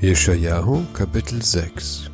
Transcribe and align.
Jeschajahu 0.00 0.86
Kapitel 0.92 1.42
6 1.42 2.10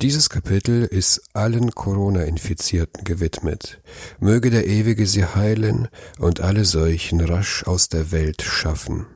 dieses 0.00 0.30
Kapitel 0.30 0.84
ist 0.84 1.20
allen 1.32 1.72
Corona-Infizierten 1.72 3.02
gewidmet. 3.02 3.80
Möge 4.20 4.50
der 4.50 4.68
Ewige 4.68 5.04
sie 5.04 5.24
heilen 5.24 5.88
und 6.20 6.40
alle 6.40 6.64
Seuchen 6.64 7.20
rasch 7.20 7.64
aus 7.66 7.88
der 7.88 8.12
Welt 8.12 8.42
schaffen. 8.42 9.06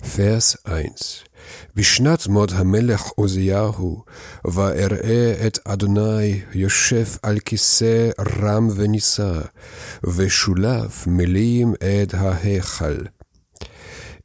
Vers 0.00 0.64
1 0.64 1.24
Bishnat 1.74 2.28
mod 2.28 2.54
hamelech 2.54 3.18
Oseahu 3.18 4.04
va'er'e 4.42 5.36
et 5.38 5.66
Adonai 5.66 6.44
Yoshev 6.54 7.18
al 7.20 7.40
kiseh 7.40 8.14
ram 8.16 8.78
venisa 8.78 9.50
ve'shulav 10.00 11.06
melim 11.06 11.76
et 11.80 12.14
ha'hechal 12.14 13.10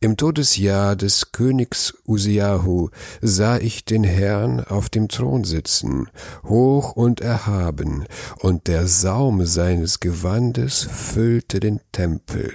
im 0.03 0.17
Todesjahr 0.17 0.97
des 0.97 1.31
Königs 1.31 1.93
Usiahu 2.05 2.89
sah 3.21 3.57
ich 3.57 3.85
den 3.85 4.03
Herrn 4.03 4.59
auf 4.59 4.89
dem 4.89 5.07
Thron 5.07 5.45
sitzen, 5.45 6.09
hoch 6.43 6.91
und 6.91 7.21
erhaben, 7.21 8.03
und 8.39 8.67
der 8.67 8.85
Saum 8.85 9.45
seines 9.45 10.01
Gewandes 10.01 10.89
füllte 10.91 11.61
den 11.61 11.79
Tempel. 11.93 12.51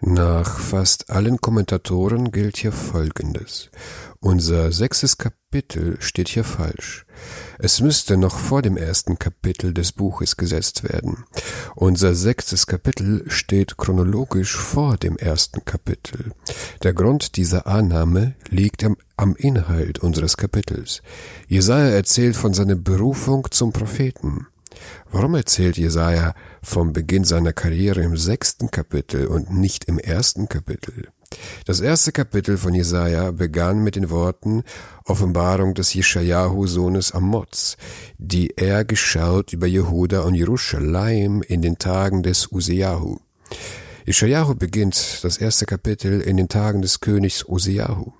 Nach 0.00 0.58
fast 0.58 1.10
allen 1.10 1.40
Kommentatoren 1.40 2.32
gilt 2.32 2.56
hier 2.56 2.72
Folgendes. 2.72 3.70
Unser 4.18 4.72
sechstes 4.72 5.18
Kapitel 5.18 5.96
steht 6.00 6.28
hier 6.28 6.42
falsch. 6.42 7.06
Es 7.64 7.80
müsste 7.80 8.16
noch 8.16 8.40
vor 8.40 8.60
dem 8.60 8.76
ersten 8.76 9.20
Kapitel 9.20 9.72
des 9.72 9.92
Buches 9.92 10.36
gesetzt 10.36 10.82
werden. 10.82 11.18
Unser 11.76 12.16
sechstes 12.16 12.66
Kapitel 12.66 13.22
steht 13.28 13.78
chronologisch 13.78 14.56
vor 14.56 14.96
dem 14.96 15.16
ersten 15.16 15.64
Kapitel. 15.64 16.32
Der 16.82 16.92
Grund 16.92 17.36
dieser 17.36 17.68
Annahme 17.68 18.34
liegt 18.48 18.82
am, 18.82 18.96
am 19.16 19.36
Inhalt 19.36 20.00
unseres 20.00 20.36
Kapitels. 20.36 21.02
Jesaja 21.46 21.90
erzählt 21.90 22.34
von 22.34 22.52
seiner 22.52 22.74
Berufung 22.74 23.46
zum 23.52 23.72
Propheten. 23.72 24.48
Warum 25.12 25.36
erzählt 25.36 25.78
Jesaja 25.78 26.34
vom 26.64 26.92
Beginn 26.92 27.22
seiner 27.22 27.52
Karriere 27.52 28.02
im 28.02 28.16
sechsten 28.16 28.72
Kapitel 28.72 29.28
und 29.28 29.52
nicht 29.52 29.84
im 29.84 30.00
ersten 30.00 30.48
Kapitel? 30.48 31.10
Das 31.64 31.80
erste 31.80 32.12
Kapitel 32.12 32.58
von 32.58 32.74
Jesaja 32.74 33.30
begann 33.30 33.82
mit 33.82 33.96
den 33.96 34.10
Worten 34.10 34.62
Offenbarung 35.04 35.74
des 35.74 35.94
Jeschajahu 35.94 36.66
Sohnes 36.66 37.12
Amoz, 37.12 37.76
die 38.18 38.56
er 38.56 38.84
geschaut 38.84 39.52
über 39.52 39.66
Jehuda 39.66 40.20
und 40.20 40.34
Jerusalem 40.34 41.42
in 41.42 41.62
den 41.62 41.78
Tagen 41.78 42.22
des 42.22 42.50
Usejahu. 42.50 43.18
Jeschajahu 44.06 44.54
beginnt 44.54 45.22
das 45.22 45.38
erste 45.38 45.66
Kapitel 45.66 46.20
in 46.20 46.36
den 46.36 46.48
Tagen 46.48 46.82
des 46.82 47.00
Königs 47.00 47.44
Usejahu. 47.48 48.12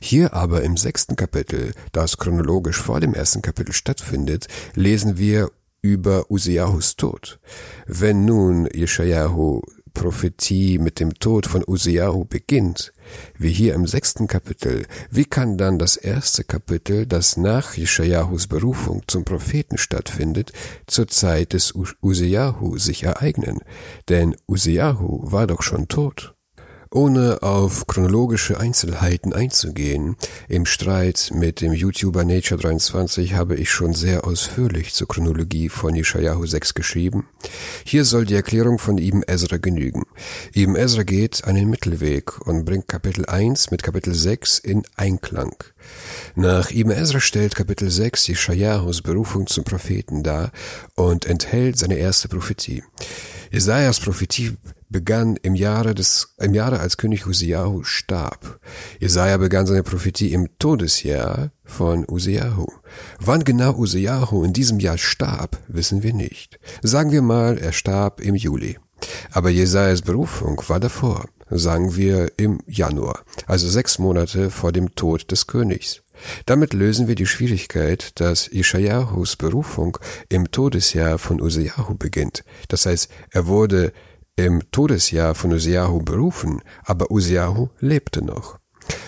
Hier 0.00 0.34
aber 0.34 0.62
im 0.62 0.76
sechsten 0.76 1.16
Kapitel, 1.16 1.72
das 1.92 2.16
chronologisch 2.16 2.78
vor 2.78 3.00
dem 3.00 3.14
ersten 3.14 3.42
Kapitel 3.42 3.72
stattfindet, 3.72 4.48
lesen 4.74 5.18
wir 5.18 5.50
über 5.82 6.30
Usiahus 6.30 6.96
Tod. 6.96 7.38
Wenn 7.86 8.24
nun 8.24 8.68
Jeschajahu 8.72 9.62
Prophetie 9.98 10.78
mit 10.78 11.00
dem 11.00 11.14
Tod 11.14 11.46
von 11.46 11.64
Usiahu 11.66 12.24
beginnt, 12.24 12.92
wie 13.36 13.50
hier 13.50 13.74
im 13.74 13.84
sechsten 13.84 14.28
Kapitel, 14.28 14.86
wie 15.10 15.24
kann 15.24 15.58
dann 15.58 15.80
das 15.80 15.96
erste 15.96 16.44
Kapitel, 16.44 17.04
das 17.04 17.36
nach 17.36 17.74
Jeschajahus 17.74 18.46
Berufung 18.46 19.02
zum 19.08 19.24
Propheten 19.24 19.76
stattfindet, 19.76 20.52
zur 20.86 21.08
Zeit 21.08 21.52
des 21.52 21.74
Usiahu 22.00 22.78
sich 22.78 23.02
ereignen? 23.02 23.58
Denn 24.08 24.36
Usiahu 24.46 25.32
war 25.32 25.48
doch 25.48 25.62
schon 25.62 25.88
tot. 25.88 26.37
Ohne 26.90 27.42
auf 27.42 27.86
chronologische 27.86 28.58
Einzelheiten 28.58 29.34
einzugehen, 29.34 30.16
im 30.48 30.64
Streit 30.64 31.30
mit 31.34 31.60
dem 31.60 31.74
YouTuber 31.74 32.22
Nature23 32.22 33.34
habe 33.34 33.56
ich 33.56 33.70
schon 33.70 33.92
sehr 33.92 34.26
ausführlich 34.26 34.94
zur 34.94 35.06
Chronologie 35.06 35.68
von 35.68 35.94
Yeshayahu 35.94 36.46
6 36.46 36.72
geschrieben. 36.72 37.28
Hier 37.84 38.06
soll 38.06 38.24
die 38.24 38.36
Erklärung 38.36 38.78
von 38.78 38.96
Ibn 38.96 39.22
Ezra 39.26 39.58
genügen. 39.58 40.04
Ibn 40.54 40.76
Ezra 40.76 41.02
geht 41.02 41.44
einen 41.44 41.68
Mittelweg 41.68 42.40
und 42.46 42.64
bringt 42.64 42.88
Kapitel 42.88 43.26
1 43.26 43.70
mit 43.70 43.82
Kapitel 43.82 44.14
6 44.14 44.58
in 44.58 44.84
Einklang. 44.96 45.56
Nach 46.34 46.70
Ibn 46.70 46.90
Ezra 46.90 47.20
stellt 47.20 47.54
Kapitel 47.54 47.90
6 47.90 48.26
Jeschajahus 48.28 49.02
Berufung 49.02 49.46
zum 49.46 49.64
Propheten 49.64 50.22
dar 50.22 50.52
und 50.94 51.26
enthält 51.26 51.78
seine 51.78 51.96
erste 51.96 52.28
Prophetie. 52.28 52.82
Jesajas 53.50 54.00
Prophetie 54.00 54.56
begann 54.90 55.36
im 55.36 55.54
Jahre 55.54 55.94
des, 55.94 56.34
im 56.38 56.54
Jahre 56.54 56.80
als 56.80 56.96
König 56.96 57.26
Usiahu 57.26 57.82
starb. 57.84 58.60
Jesaja 59.00 59.36
begann 59.36 59.66
seine 59.66 59.82
Prophetie 59.82 60.32
im 60.32 60.48
Todesjahr 60.58 61.50
von 61.64 62.06
Usiahu. 62.08 62.66
Wann 63.18 63.44
genau 63.44 63.74
Usiahu 63.74 64.44
in 64.44 64.52
diesem 64.52 64.80
Jahr 64.80 64.98
starb, 64.98 65.58
wissen 65.68 66.02
wir 66.02 66.14
nicht. 66.14 66.58
Sagen 66.82 67.12
wir 67.12 67.22
mal, 67.22 67.58
er 67.58 67.72
starb 67.72 68.20
im 68.20 68.34
Juli. 68.34 68.78
Aber 69.30 69.50
Jesajas 69.50 70.02
Berufung 70.02 70.62
war 70.68 70.80
davor, 70.80 71.28
sagen 71.50 71.96
wir 71.96 72.32
im 72.36 72.60
Januar, 72.66 73.24
also 73.46 73.68
sechs 73.68 73.98
Monate 73.98 74.50
vor 74.50 74.72
dem 74.72 74.94
Tod 74.94 75.30
des 75.30 75.46
Königs. 75.46 76.02
Damit 76.46 76.72
lösen 76.72 77.08
wir 77.08 77.14
die 77.14 77.26
Schwierigkeit, 77.26 78.20
dass 78.20 78.50
Jeschajahus 78.52 79.36
Berufung 79.36 79.98
im 80.28 80.50
Todesjahr 80.50 81.18
von 81.18 81.40
Usiahu 81.40 81.94
beginnt. 81.94 82.44
Das 82.68 82.86
heißt, 82.86 83.08
er 83.30 83.46
wurde 83.46 83.92
im 84.36 84.70
Todesjahr 84.70 85.34
von 85.34 85.52
Usiahu 85.52 86.00
berufen, 86.02 86.60
aber 86.84 87.10
Usiahu 87.10 87.68
lebte 87.80 88.24
noch. 88.24 88.58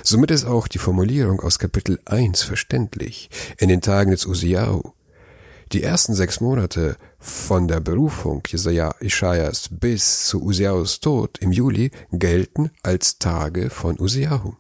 Somit 0.02 0.30
ist 0.30 0.44
auch 0.44 0.68
die 0.68 0.78
Formulierung 0.78 1.40
aus 1.40 1.58
Kapitel 1.58 2.00
1 2.04 2.42
verständlich. 2.42 3.30
In 3.58 3.68
den 3.68 3.80
Tagen 3.80 4.10
des 4.10 4.26
Usiahu. 4.26 4.92
Die 5.72 5.82
ersten 5.82 6.14
sechs 6.14 6.40
Monate 6.40 6.96
von 7.20 7.69
der 7.69 7.81
Berufung 7.81 8.42
Jesaja 8.47 8.94
Ischaias 9.00 9.69
bis 9.70 10.26
zu 10.26 10.42
Usiahus 10.42 11.00
Tod 11.00 11.38
im 11.38 11.53
Juli 11.53 11.91
gelten 12.10 12.70
als 12.82 13.19
Tage 13.19 13.70
von 13.70 14.00
Usiahu. 14.00 14.54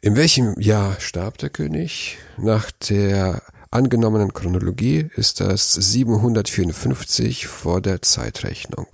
In 0.00 0.16
welchem 0.16 0.58
Jahr 0.58 0.98
starb 1.00 1.38
der 1.38 1.50
König? 1.50 2.18
Nach 2.38 2.70
der 2.88 3.42
angenommenen 3.70 4.32
Chronologie 4.32 5.08
ist 5.14 5.40
das 5.40 5.72
754 5.72 7.46
vor 7.46 7.80
der 7.80 8.02
Zeitrechnung. 8.02 8.88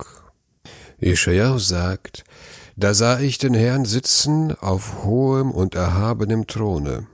Jeschajah 0.99 1.57
sagt, 1.57 2.23
da 2.75 2.93
sah 2.93 3.19
ich 3.19 3.37
den 3.37 3.53
Herrn 3.53 3.85
sitzen 3.85 4.55
auf 4.57 5.03
hohem 5.03 5.51
und 5.51 5.75
erhabenem 5.75 6.47
Throne. 6.47 7.07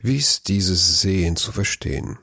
Wie 0.00 0.16
ist 0.16 0.48
dieses 0.48 1.00
Sehen 1.00 1.36
zu 1.36 1.52
verstehen? 1.52 2.18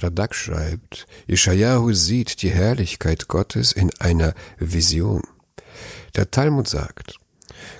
Radak 0.00 0.34
schreibt, 0.34 1.06
Ishayahu 1.26 1.92
sieht 1.92 2.42
die 2.42 2.50
Herrlichkeit 2.50 3.28
Gottes 3.28 3.72
in 3.72 3.90
einer 3.98 4.34
Vision. 4.58 5.22
Der 6.14 6.30
Talmud 6.30 6.68
sagt, 6.68 7.18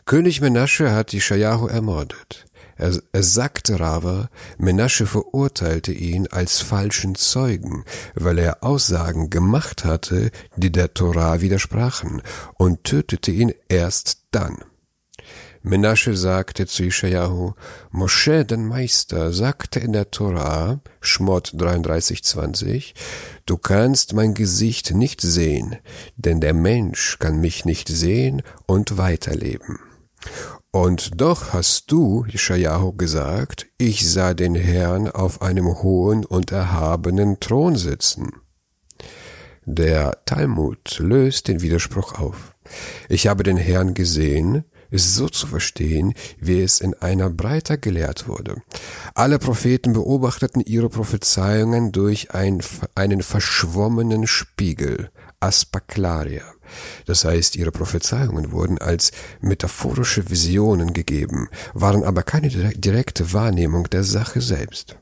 König 0.06 0.40
Menasche 0.40 0.92
hat 0.92 1.14
Ishayahu 1.14 1.66
ermordet. 1.66 2.46
Er, 2.76 2.98
er 3.12 3.22
sagte 3.22 3.78
Rava, 3.78 4.28
Menasche 4.58 5.06
verurteilte 5.06 5.92
ihn 5.92 6.26
als 6.26 6.60
falschen 6.60 7.14
Zeugen, 7.14 7.84
weil 8.14 8.38
er 8.38 8.64
Aussagen 8.64 9.30
gemacht 9.30 9.84
hatte, 9.84 10.30
die 10.56 10.72
der 10.72 10.92
Torah 10.94 11.40
widersprachen, 11.40 12.22
und 12.54 12.84
tötete 12.84 13.30
ihn 13.30 13.54
erst 13.68 14.24
dann. 14.32 14.64
Menasche 15.66 16.14
sagte 16.14 16.66
zu 16.66 16.84
Ishayahu, 16.84 17.54
Mosche, 17.90 18.44
den 18.44 18.66
Meister, 18.66 19.32
sagte 19.32 19.80
in 19.80 19.94
der 19.94 20.10
Torah, 20.10 20.80
Schmott 21.00 21.54
33,20, 21.56 22.92
du 23.46 23.56
kannst 23.56 24.12
mein 24.12 24.34
Gesicht 24.34 24.94
nicht 24.94 25.22
sehen, 25.22 25.76
denn 26.16 26.42
der 26.42 26.52
Mensch 26.52 27.18
kann 27.18 27.40
mich 27.40 27.64
nicht 27.64 27.88
sehen 27.88 28.42
und 28.66 28.98
weiterleben. 28.98 29.78
Und 30.70 31.18
doch 31.18 31.54
hast 31.54 31.90
du, 31.90 32.26
Jeschajahu, 32.28 32.92
gesagt, 32.92 33.66
ich 33.78 34.06
sah 34.12 34.34
den 34.34 34.54
Herrn 34.54 35.08
auf 35.08 35.40
einem 35.40 35.82
hohen 35.82 36.26
und 36.26 36.52
erhabenen 36.52 37.40
Thron 37.40 37.76
sitzen. 37.76 38.32
Der 39.64 40.18
Talmud 40.26 40.98
löst 40.98 41.48
den 41.48 41.62
Widerspruch 41.62 42.18
auf. 42.18 42.54
Ich 43.08 43.28
habe 43.28 43.44
den 43.44 43.56
Herrn 43.56 43.94
gesehen, 43.94 44.64
ist 44.94 45.16
so 45.16 45.28
zu 45.28 45.48
verstehen, 45.48 46.14
wie 46.38 46.62
es 46.62 46.80
in 46.80 46.94
einer 46.94 47.28
Breite 47.28 47.78
gelehrt 47.78 48.28
wurde. 48.28 48.62
Alle 49.14 49.40
Propheten 49.40 49.92
beobachteten 49.92 50.60
ihre 50.60 50.88
Prophezeiungen 50.88 51.90
durch 51.90 52.30
ein, 52.30 52.62
einen 52.94 53.22
verschwommenen 53.22 54.28
Spiegel, 54.28 55.10
Aspaklaria. 55.40 56.44
Das 57.06 57.24
heißt, 57.24 57.56
ihre 57.56 57.72
Prophezeiungen 57.72 58.52
wurden 58.52 58.78
als 58.78 59.10
metaphorische 59.40 60.30
Visionen 60.30 60.92
gegeben, 60.92 61.48
waren 61.72 62.04
aber 62.04 62.22
keine 62.22 62.48
direkte 62.48 63.32
Wahrnehmung 63.32 63.90
der 63.90 64.04
Sache 64.04 64.40
selbst. 64.40 64.96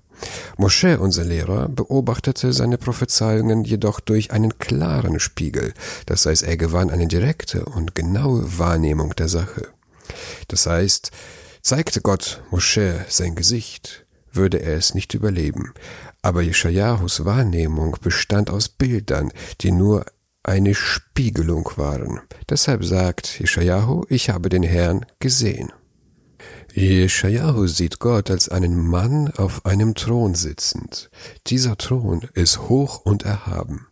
Mosche, 0.56 1.00
unser 1.00 1.24
Lehrer, 1.24 1.68
beobachtete 1.68 2.54
seine 2.54 2.78
Prophezeiungen 2.78 3.64
jedoch 3.64 4.00
durch 4.00 4.30
einen 4.30 4.58
klaren 4.58 5.20
Spiegel, 5.20 5.74
das 6.06 6.24
heißt, 6.24 6.44
er 6.44 6.56
gewann 6.56 6.90
eine 6.90 7.08
direkte 7.08 7.66
und 7.66 7.94
genaue 7.94 8.58
Wahrnehmung 8.58 9.14
der 9.16 9.28
Sache. 9.28 9.68
Das 10.48 10.66
heißt, 10.66 11.10
Zeigte 11.62 12.00
Gott 12.00 12.42
Mosche 12.50 13.04
sein 13.08 13.36
Gesicht, 13.36 14.04
würde 14.32 14.58
er 14.60 14.76
es 14.76 14.94
nicht 14.94 15.14
überleben. 15.14 15.72
Aber 16.20 16.42
Jeschajahus 16.42 17.24
Wahrnehmung 17.24 17.96
bestand 18.00 18.50
aus 18.50 18.68
Bildern, 18.68 19.32
die 19.60 19.70
nur 19.70 20.04
eine 20.42 20.74
Spiegelung 20.74 21.70
waren. 21.76 22.20
Deshalb 22.48 22.84
sagt 22.84 23.38
Jeschajahu, 23.38 24.04
ich 24.08 24.30
habe 24.30 24.48
den 24.48 24.64
Herrn 24.64 25.06
gesehen. 25.20 25.72
Jeschajahu 26.74 27.66
sieht 27.66 27.98
Gott 27.98 28.30
als 28.30 28.48
einen 28.48 28.76
Mann 28.78 29.30
auf 29.36 29.66
einem 29.66 29.94
Thron 29.94 30.34
sitzend. 30.34 31.10
Dieser 31.48 31.76
Thron 31.76 32.22
ist 32.32 32.68
hoch 32.68 33.02
und 33.04 33.24
erhaben. 33.24 33.88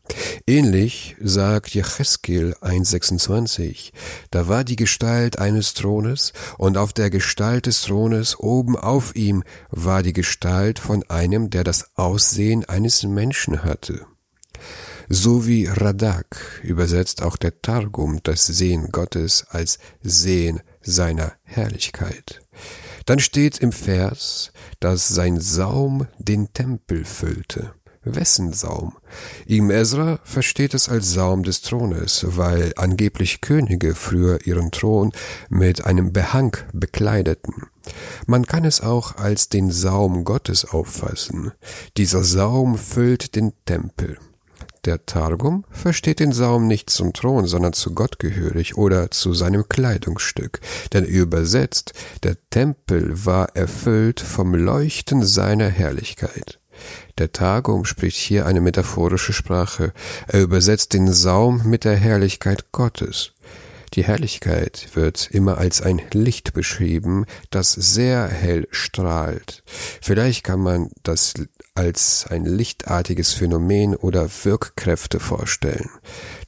Ähnlich 0.46 1.14
sagt 1.20 1.74
Jecheskel 1.74 2.54
1,26. 2.62 3.92
Da 4.30 4.48
war 4.48 4.64
die 4.64 4.76
Gestalt 4.76 5.38
eines 5.38 5.74
Thrones 5.74 6.32
und 6.56 6.78
auf 6.78 6.94
der 6.94 7.10
Gestalt 7.10 7.66
des 7.66 7.82
Thrones 7.82 8.38
oben 8.38 8.76
auf 8.76 9.14
ihm 9.14 9.44
war 9.70 10.02
die 10.02 10.14
Gestalt 10.14 10.78
von 10.78 11.02
einem, 11.10 11.50
der 11.50 11.64
das 11.64 11.96
Aussehen 11.96 12.64
eines 12.64 13.02
Menschen 13.02 13.62
hatte. 13.62 14.06
So 15.10 15.46
wie 15.46 15.66
Radak 15.66 16.60
übersetzt 16.62 17.22
auch 17.22 17.36
der 17.36 17.60
Targum 17.60 18.20
das 18.22 18.46
Sehen 18.46 18.90
Gottes 18.92 19.44
als 19.50 19.78
Sehen 20.02 20.60
seiner 20.90 21.32
Herrlichkeit. 21.44 22.40
Dann 23.06 23.18
steht 23.18 23.58
im 23.58 23.72
Vers, 23.72 24.52
dass 24.78 25.08
sein 25.08 25.40
Saum 25.40 26.06
den 26.18 26.52
Tempel 26.52 27.04
füllte. 27.04 27.72
Wessen 28.02 28.54
Saum? 28.54 28.96
Ihm 29.46 29.70
Ezra 29.70 30.20
versteht 30.24 30.72
es 30.72 30.88
als 30.88 31.12
Saum 31.12 31.42
des 31.42 31.60
Thrones, 31.60 32.24
weil 32.28 32.72
angeblich 32.76 33.42
Könige 33.42 33.94
früher 33.94 34.46
ihren 34.46 34.70
Thron 34.70 35.12
mit 35.50 35.84
einem 35.84 36.12
Behang 36.12 36.56
bekleideten. 36.72 37.66
Man 38.26 38.46
kann 38.46 38.64
es 38.64 38.80
auch 38.80 39.16
als 39.16 39.50
den 39.50 39.70
Saum 39.70 40.24
Gottes 40.24 40.64
auffassen. 40.64 41.52
Dieser 41.98 42.24
Saum 42.24 42.78
füllt 42.78 43.34
den 43.36 43.52
Tempel. 43.66 44.18
Der 44.86 45.04
Targum 45.04 45.64
versteht 45.70 46.20
den 46.20 46.32
Saum 46.32 46.66
nicht 46.66 46.88
zum 46.88 47.12
Thron, 47.12 47.46
sondern 47.46 47.74
zu 47.74 47.92
Gott 47.92 48.18
gehörig 48.18 48.78
oder 48.78 49.10
zu 49.10 49.34
seinem 49.34 49.68
Kleidungsstück. 49.68 50.60
Denn 50.94 51.04
übersetzt, 51.04 51.92
der 52.22 52.36
Tempel 52.48 53.26
war 53.26 53.54
erfüllt 53.54 54.20
vom 54.20 54.54
Leuchten 54.54 55.22
seiner 55.22 55.68
Herrlichkeit. 55.68 56.60
Der 57.18 57.32
Targum 57.32 57.84
spricht 57.84 58.16
hier 58.16 58.46
eine 58.46 58.62
metaphorische 58.62 59.34
Sprache. 59.34 59.92
Er 60.26 60.40
übersetzt 60.40 60.94
den 60.94 61.12
Saum 61.12 61.68
mit 61.68 61.84
der 61.84 61.96
Herrlichkeit 61.96 62.72
Gottes. 62.72 63.32
Die 63.94 64.04
Herrlichkeit 64.04 64.88
wird 64.94 65.28
immer 65.30 65.58
als 65.58 65.82
ein 65.82 66.00
Licht 66.12 66.54
beschrieben, 66.54 67.26
das 67.50 67.72
sehr 67.72 68.28
hell 68.28 68.68
strahlt. 68.70 69.62
Vielleicht 70.00 70.44
kann 70.44 70.60
man 70.60 70.90
das 71.02 71.34
als 71.80 72.26
ein 72.28 72.44
lichtartiges 72.44 73.32
Phänomen 73.32 73.96
oder 73.96 74.28
Wirkkräfte 74.44 75.18
vorstellen. 75.18 75.88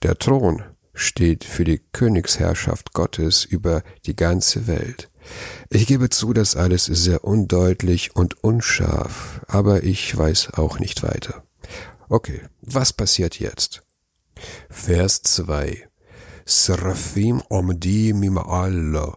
Der 0.02 0.18
Thron 0.18 0.62
steht 0.92 1.44
für 1.44 1.64
die 1.64 1.80
Königsherrschaft 1.92 2.92
Gottes 2.92 3.46
über 3.46 3.82
die 4.04 4.14
ganze 4.14 4.66
Welt. 4.66 5.10
Ich 5.70 5.86
gebe 5.86 6.10
zu, 6.10 6.34
das 6.34 6.54
alles 6.54 6.90
ist 6.90 7.04
sehr 7.04 7.24
undeutlich 7.24 8.14
und 8.14 8.44
unscharf, 8.44 9.40
aber 9.48 9.84
ich 9.84 10.14
weiß 10.14 10.52
auch 10.52 10.78
nicht 10.78 11.02
weiter. 11.02 11.44
Okay, 12.10 12.42
was 12.60 12.92
passiert 12.92 13.40
jetzt? 13.40 13.82
Vers 14.68 15.22
2 15.22 15.88
Seraphim 16.44 17.42
omdi 17.48 18.10
im 18.10 18.36
Allah 18.36 19.16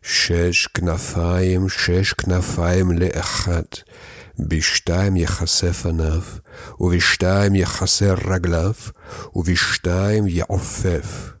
Shesh 0.00 0.70
Knafaim, 0.72 1.68
Shesh 1.68 2.16
Knafaim 2.16 2.92
le'echat 2.92 3.84
בשתיים 4.39 5.15
יכסה 5.15 5.73
פניו, 5.73 6.21
ובשתיים 6.79 7.55
יכסה 7.55 8.13
רגליו, 8.13 8.73
ובשתיים 9.35 10.27
יעופף. 10.27 11.35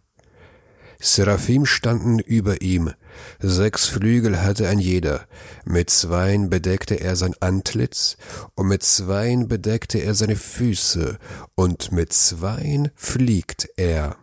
Seraphim 1.05 1.65
standen 1.65 2.17
über 2.19 2.61
ihm, 2.61 2.91
sechs 3.39 3.87
Flügel 3.87 4.41
hatte 4.41 4.67
ein 4.67 4.79
jeder, 4.79 5.27
mit 5.65 5.89
zweien 5.91 6.49
bedeckte 6.49 6.95
er 6.95 7.15
sein 7.15 7.35
Antlitz, 7.41 8.17
und 8.55 8.69
mit 8.69 8.81
zweien 8.81 9.47
bedeckte 9.47 9.99
er 9.99 10.15
seine 10.15 10.35
Füße, 10.35 11.19
und 11.53 11.91
mit 11.91 12.11
zweien 12.11 12.89
fliegt 12.95 13.69
er. 13.77 14.17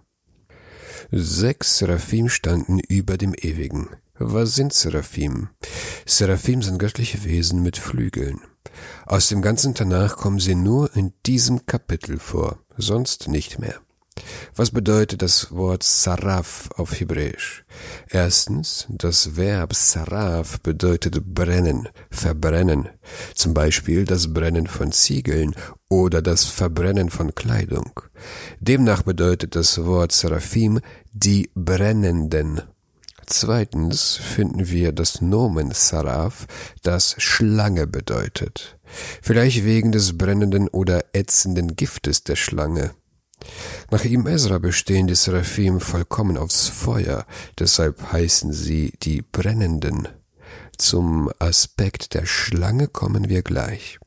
Sechs 1.12 1.78
Seraphim 1.78 2.28
standen 2.28 2.78
über 2.78 3.16
dem 3.16 3.34
Ewigen. 3.34 3.90
Was 4.18 4.54
sind 4.54 4.72
Seraphim? 4.72 5.50
Seraphim 6.06 6.62
sind 6.62 6.78
göttliche 6.78 7.22
Wesen 7.24 7.62
mit 7.62 7.76
Flügeln. 7.76 8.40
Aus 9.05 9.29
dem 9.29 9.41
ganzen 9.41 9.73
Tanach 9.73 10.17
kommen 10.17 10.39
sie 10.39 10.55
nur 10.55 10.95
in 10.95 11.13
diesem 11.25 11.65
Kapitel 11.65 12.19
vor, 12.19 12.59
sonst 12.77 13.27
nicht 13.27 13.59
mehr. 13.59 13.75
Was 14.55 14.71
bedeutet 14.71 15.21
das 15.21 15.51
Wort 15.51 15.83
Saraf 15.83 16.69
auf 16.75 16.99
Hebräisch? 16.99 17.63
Erstens, 18.09 18.87
das 18.89 19.35
Verb 19.35 19.75
Saraf 19.75 20.59
bedeutet 20.61 21.23
brennen, 21.33 21.89
verbrennen. 22.09 22.89
Zum 23.35 23.53
Beispiel 23.53 24.05
das 24.05 24.33
Brennen 24.33 24.67
von 24.67 24.91
Ziegeln 24.91 25.55
oder 25.89 26.21
das 26.21 26.45
Verbrennen 26.45 27.09
von 27.09 27.35
Kleidung. 27.35 28.01
Demnach 28.59 29.03
bedeutet 29.03 29.55
das 29.55 29.83
Wort 29.85 30.11
Seraphim 30.11 30.79
die 31.13 31.49
Brennenden. 31.53 32.61
Zweitens 33.29 34.15
finden 34.15 34.69
wir 34.69 34.93
das 34.93 35.21
Nomen 35.21 35.71
Saraf, 35.71 36.47
das 36.81 37.13
Schlange 37.17 37.85
bedeutet. 37.85 38.79
Vielleicht 39.21 39.65
wegen 39.65 39.91
des 39.91 40.17
brennenden 40.17 40.69
oder 40.69 41.03
ätzenden 41.13 41.75
Giftes 41.75 42.23
der 42.23 42.37
Schlange. 42.37 42.91
Nach 43.91 44.05
ihm 44.05 44.27
Ezra 44.27 44.59
bestehen 44.59 45.07
die 45.07 45.15
Seraphim 45.15 45.81
vollkommen 45.81 46.37
aufs 46.37 46.69
Feuer, 46.69 47.25
deshalb 47.59 48.13
heißen 48.13 48.53
sie 48.53 48.93
die 49.03 49.21
Brennenden. 49.21 50.07
Zum 50.77 51.29
Aspekt 51.37 52.13
der 52.13 52.25
Schlange 52.25 52.87
kommen 52.87 53.27
wir 53.27 53.41
gleich. 53.41 53.99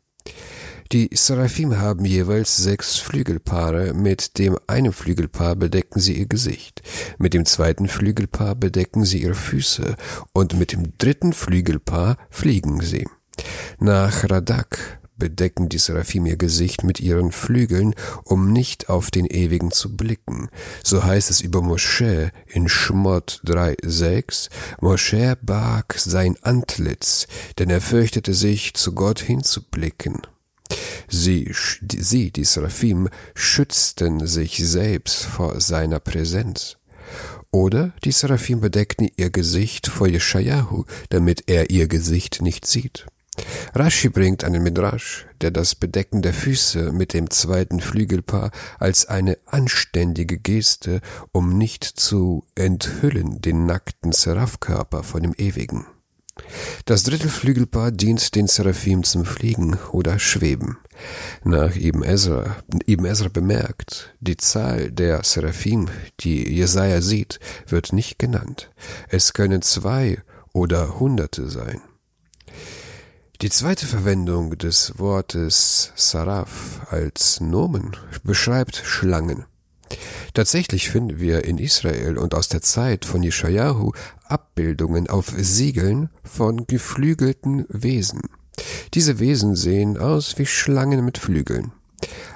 Die 0.92 1.08
Seraphim 1.12 1.78
haben 1.78 2.04
jeweils 2.04 2.56
sechs 2.56 2.96
Flügelpaare, 2.96 3.94
mit 3.94 4.38
dem 4.38 4.58
einen 4.66 4.92
Flügelpaar 4.92 5.54
bedecken 5.54 6.00
sie 6.00 6.18
ihr 6.18 6.26
Gesicht, 6.26 6.82
mit 7.16 7.32
dem 7.32 7.46
zweiten 7.46 7.86
Flügelpaar 7.86 8.56
bedecken 8.56 9.04
sie 9.04 9.22
ihre 9.22 9.36
Füße 9.36 9.94
und 10.32 10.58
mit 10.58 10.72
dem 10.72 10.98
dritten 10.98 11.32
Flügelpaar 11.32 12.16
fliegen 12.28 12.80
sie. 12.80 13.06
Nach 13.78 14.28
Radak 14.28 14.98
bedecken 15.16 15.68
die 15.68 15.78
Seraphim 15.78 16.26
ihr 16.26 16.36
Gesicht 16.36 16.82
mit 16.82 16.98
ihren 16.98 17.30
Flügeln, 17.30 17.94
um 18.24 18.52
nicht 18.52 18.88
auf 18.88 19.12
den 19.12 19.26
Ewigen 19.26 19.70
zu 19.70 19.96
blicken. 19.96 20.48
So 20.82 21.04
heißt 21.04 21.30
es 21.30 21.40
über 21.40 21.62
Moschä 21.62 22.32
in 22.48 22.68
Schmott 22.68 23.40
3,6, 23.46 24.48
Moschä 24.80 25.36
barg 25.40 25.94
sein 25.96 26.34
Antlitz, 26.42 27.28
denn 27.60 27.70
er 27.70 27.80
fürchtete 27.80 28.34
sich, 28.34 28.74
zu 28.74 28.92
Gott 28.92 29.20
hinzublicken. 29.20 30.22
Sie, 31.08 31.52
sie, 31.52 32.30
die 32.30 32.44
Seraphim, 32.44 33.08
schützten 33.34 34.26
sich 34.26 34.58
selbst 34.58 35.24
vor 35.24 35.60
seiner 35.60 36.00
Präsenz. 36.00 36.76
Oder 37.50 37.92
die 38.04 38.12
Seraphim 38.12 38.60
bedeckten 38.60 39.10
ihr 39.16 39.30
Gesicht 39.30 39.88
vor 39.88 40.06
Jeschajahu, 40.06 40.84
damit 41.08 41.44
er 41.48 41.70
ihr 41.70 41.88
Gesicht 41.88 42.42
nicht 42.42 42.66
sieht. 42.66 43.06
Rashi 43.74 44.08
bringt 44.08 44.44
einen 44.44 44.62
Midrash, 44.62 45.26
der 45.40 45.50
das 45.50 45.74
Bedecken 45.74 46.22
der 46.22 46.34
Füße 46.34 46.92
mit 46.92 47.12
dem 47.14 47.30
zweiten 47.30 47.80
Flügelpaar 47.80 48.50
als 48.78 49.06
eine 49.06 49.38
anständige 49.46 50.38
Geste, 50.38 51.00
um 51.32 51.56
nicht 51.56 51.84
zu 51.84 52.44
enthüllen 52.54 53.40
den 53.40 53.66
nackten 53.66 54.12
Seraphkörper 54.12 55.02
von 55.02 55.22
dem 55.22 55.34
Ewigen. 55.36 55.86
Das 56.84 57.02
dritte 57.02 57.28
Flügelpaar 57.28 57.90
dient 57.90 58.34
den 58.34 58.46
Seraphim 58.46 59.04
zum 59.04 59.24
Fliegen 59.24 59.78
oder 59.92 60.18
Schweben. 60.18 60.78
Nach 61.44 61.74
Ibn 61.76 62.02
Ezra, 62.02 62.56
Ibn 62.86 63.04
Ezra 63.04 63.28
bemerkt, 63.28 64.14
die 64.20 64.36
Zahl 64.36 64.90
der 64.90 65.24
Seraphim, 65.24 65.88
die 66.20 66.48
Jesaja 66.52 67.00
sieht, 67.00 67.40
wird 67.66 67.92
nicht 67.92 68.18
genannt. 68.18 68.70
Es 69.08 69.32
können 69.32 69.62
zwei 69.62 70.22
oder 70.52 70.98
Hunderte 70.98 71.48
sein. 71.48 71.80
Die 73.42 73.50
zweite 73.50 73.86
Verwendung 73.86 74.58
des 74.58 74.98
Wortes 74.98 75.92
Saraf 75.96 76.86
als 76.90 77.40
Nomen 77.40 77.96
beschreibt 78.22 78.76
Schlangen. 78.76 79.46
Tatsächlich 80.34 80.90
finden 80.90 81.18
wir 81.18 81.44
in 81.44 81.58
Israel 81.58 82.18
und 82.18 82.34
aus 82.34 82.48
der 82.48 82.60
Zeit 82.62 83.04
von 83.04 83.22
Jeschajahu 83.22 83.92
Abbildungen 84.30 85.08
auf 85.08 85.32
Siegeln 85.36 86.10
von 86.22 86.66
geflügelten 86.66 87.66
Wesen. 87.68 88.22
Diese 88.94 89.18
Wesen 89.18 89.56
sehen 89.56 89.98
aus 89.98 90.38
wie 90.38 90.46
Schlangen 90.46 91.04
mit 91.04 91.18
Flügeln. 91.18 91.72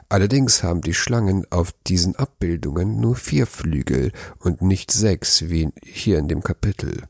Allerdings 0.09 0.63
haben 0.63 0.81
die 0.81 0.95
Schlangen 0.95 1.47
auf 1.51 1.73
diesen 1.87 2.17
Abbildungen 2.17 3.01
nur 3.01 3.17
vier 3.17 3.47
Flügel 3.47 4.13
und 4.39 4.63
nicht 4.63 4.93
sechs 4.93 5.49
wie 5.49 5.71
hier 5.83 6.19
in 6.19 6.29
dem 6.29 6.43
Kapitel. 6.43 7.03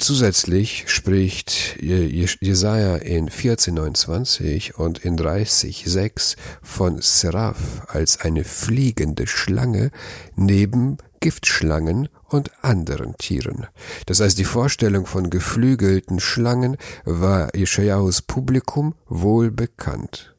Zusätzlich 0.00 0.84
spricht 0.86 1.76
Jesaja 1.82 2.96
in 2.96 3.28
14,29 3.28 4.72
und 4.72 5.04
in 5.04 5.18
30,6 5.18 6.36
von 6.62 7.02
Seraph 7.02 7.82
als 7.86 8.18
eine 8.18 8.44
fliegende 8.44 9.26
Schlange 9.26 9.90
neben 10.36 10.96
Giftschlangen 11.19 12.09
und 12.25 12.51
anderen 12.63 13.17
Tieren. 13.17 13.67
Das 14.05 14.19
heißt, 14.19 14.37
die 14.37 14.45
Vorstellung 14.45 15.05
von 15.05 15.29
geflügelten 15.29 16.19
Schlangen 16.19 16.77
war 17.03 17.55
Jeschajahus 17.55 18.21
Publikum 18.21 18.95
wohl 19.07 19.51
bekannt. 19.51 20.35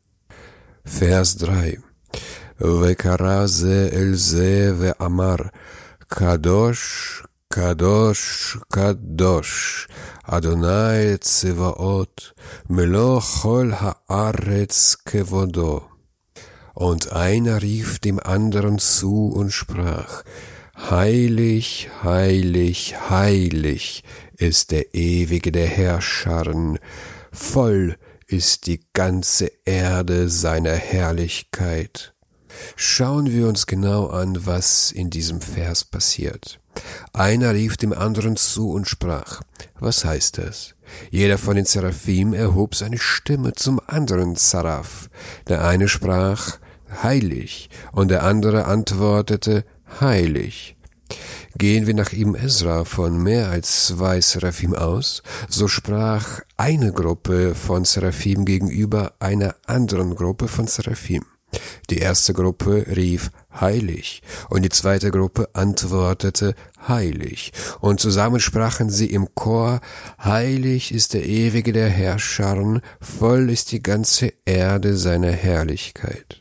Vers 0.85 1.37
3 1.39 1.79
וקרא 2.61 3.47
זה 3.47 3.89
אל 3.93 4.15
זה 4.15 4.73
ואמר, 4.79 5.37
קדוש, 6.09 7.23
קדוש, 7.49 8.57
קדוש, 8.69 9.89
אדוני 10.25 11.17
צבאות, 11.21 12.33
מלוא 12.71 13.21
כל 13.21 13.71
הארץ 13.75 14.97
כבודו. 15.05 15.81
Und 16.75 17.11
einer 17.11 17.63
rief 17.63 17.99
dem 18.01 18.19
anderen 18.21 18.79
zu 18.79 19.29
und 19.29 19.51
sprach, 19.51 20.25
Heilig, 20.90 21.90
heilig, 22.04 22.96
heilig 23.10 24.04
ist 24.36 24.72
der 24.72 24.94
ewige 24.94 25.52
der 25.52 25.68
Herrscharen, 25.68 26.80
voll 27.32 27.96
ist 28.28 28.68
die 28.68 28.82
ganze 28.94 29.52
Erde 29.64 30.28
seiner 30.28 30.74
Herrlichkeit. 30.74 32.14
Schauen 32.76 33.32
wir 33.32 33.48
uns 33.48 33.68
genau 33.68 34.08
an, 34.08 34.46
was 34.46 34.92
in 34.92 35.10
diesem 35.10 35.40
Vers 35.40 35.86
passiert. 35.86 36.60
Einer 37.14 37.54
rief 37.54 37.78
dem 37.78 37.94
anderen 37.94 38.36
zu 38.36 38.72
und 38.72 38.88
sprach. 38.88 39.42
Was 39.80 40.04
heißt 40.04 40.40
das? 40.40 40.76
Jeder 41.10 41.38
von 41.38 41.56
den 41.56 41.66
Seraphim 41.66 42.34
erhob 42.34 42.76
seine 42.76 42.98
Stimme 42.98 43.54
zum 43.54 43.80
anderen 43.88 44.36
Saraf. 44.36 45.10
Der 45.48 45.64
eine 45.66 45.88
sprach 45.88 46.60
heilig 47.04 47.70
und 47.92 48.10
der 48.10 48.24
andere 48.24 48.66
antwortete 48.66 49.64
heilig. 50.00 50.76
Gehen 51.58 51.86
wir 51.86 51.94
nach 51.94 52.14
Ibn 52.14 52.36
Ezra 52.36 52.86
von 52.86 53.22
mehr 53.22 53.50
als 53.50 53.88
zwei 53.88 54.22
Seraphim 54.22 54.74
aus, 54.74 55.22
so 55.50 55.68
sprach 55.68 56.40
eine 56.56 56.94
Gruppe 56.94 57.56
von 57.56 57.84
Seraphim 57.84 58.46
gegenüber 58.46 59.14
einer 59.20 59.56
anderen 59.66 60.16
Gruppe 60.16 60.48
von 60.48 60.68
Seraphim. 60.68 61.26
Die 61.90 61.98
erste 61.98 62.34
Gruppe 62.34 62.86
rief 62.96 63.30
heilig 63.54 64.22
und 64.50 64.64
die 64.64 64.70
zweite 64.70 65.12
Gruppe 65.12 65.50
antwortete 65.54 66.56
heilig 66.88 67.52
und 67.82 68.00
zusammen 68.00 68.40
sprachen 68.40 68.90
sie 68.90 69.08
im 69.08 69.36
Chor 69.36 69.82
heilig 70.24 70.94
ist 70.94 71.14
der 71.14 71.26
ewige 71.26 71.74
der 71.74 71.90
Herrscharen, 71.90 72.82
voll 73.02 73.50
ist 73.50 73.74
die 73.74 73.84
ganze 73.84 74.32
Erde 74.46 74.96
seiner 74.96 75.32
Herrlichkeit. 75.32 76.41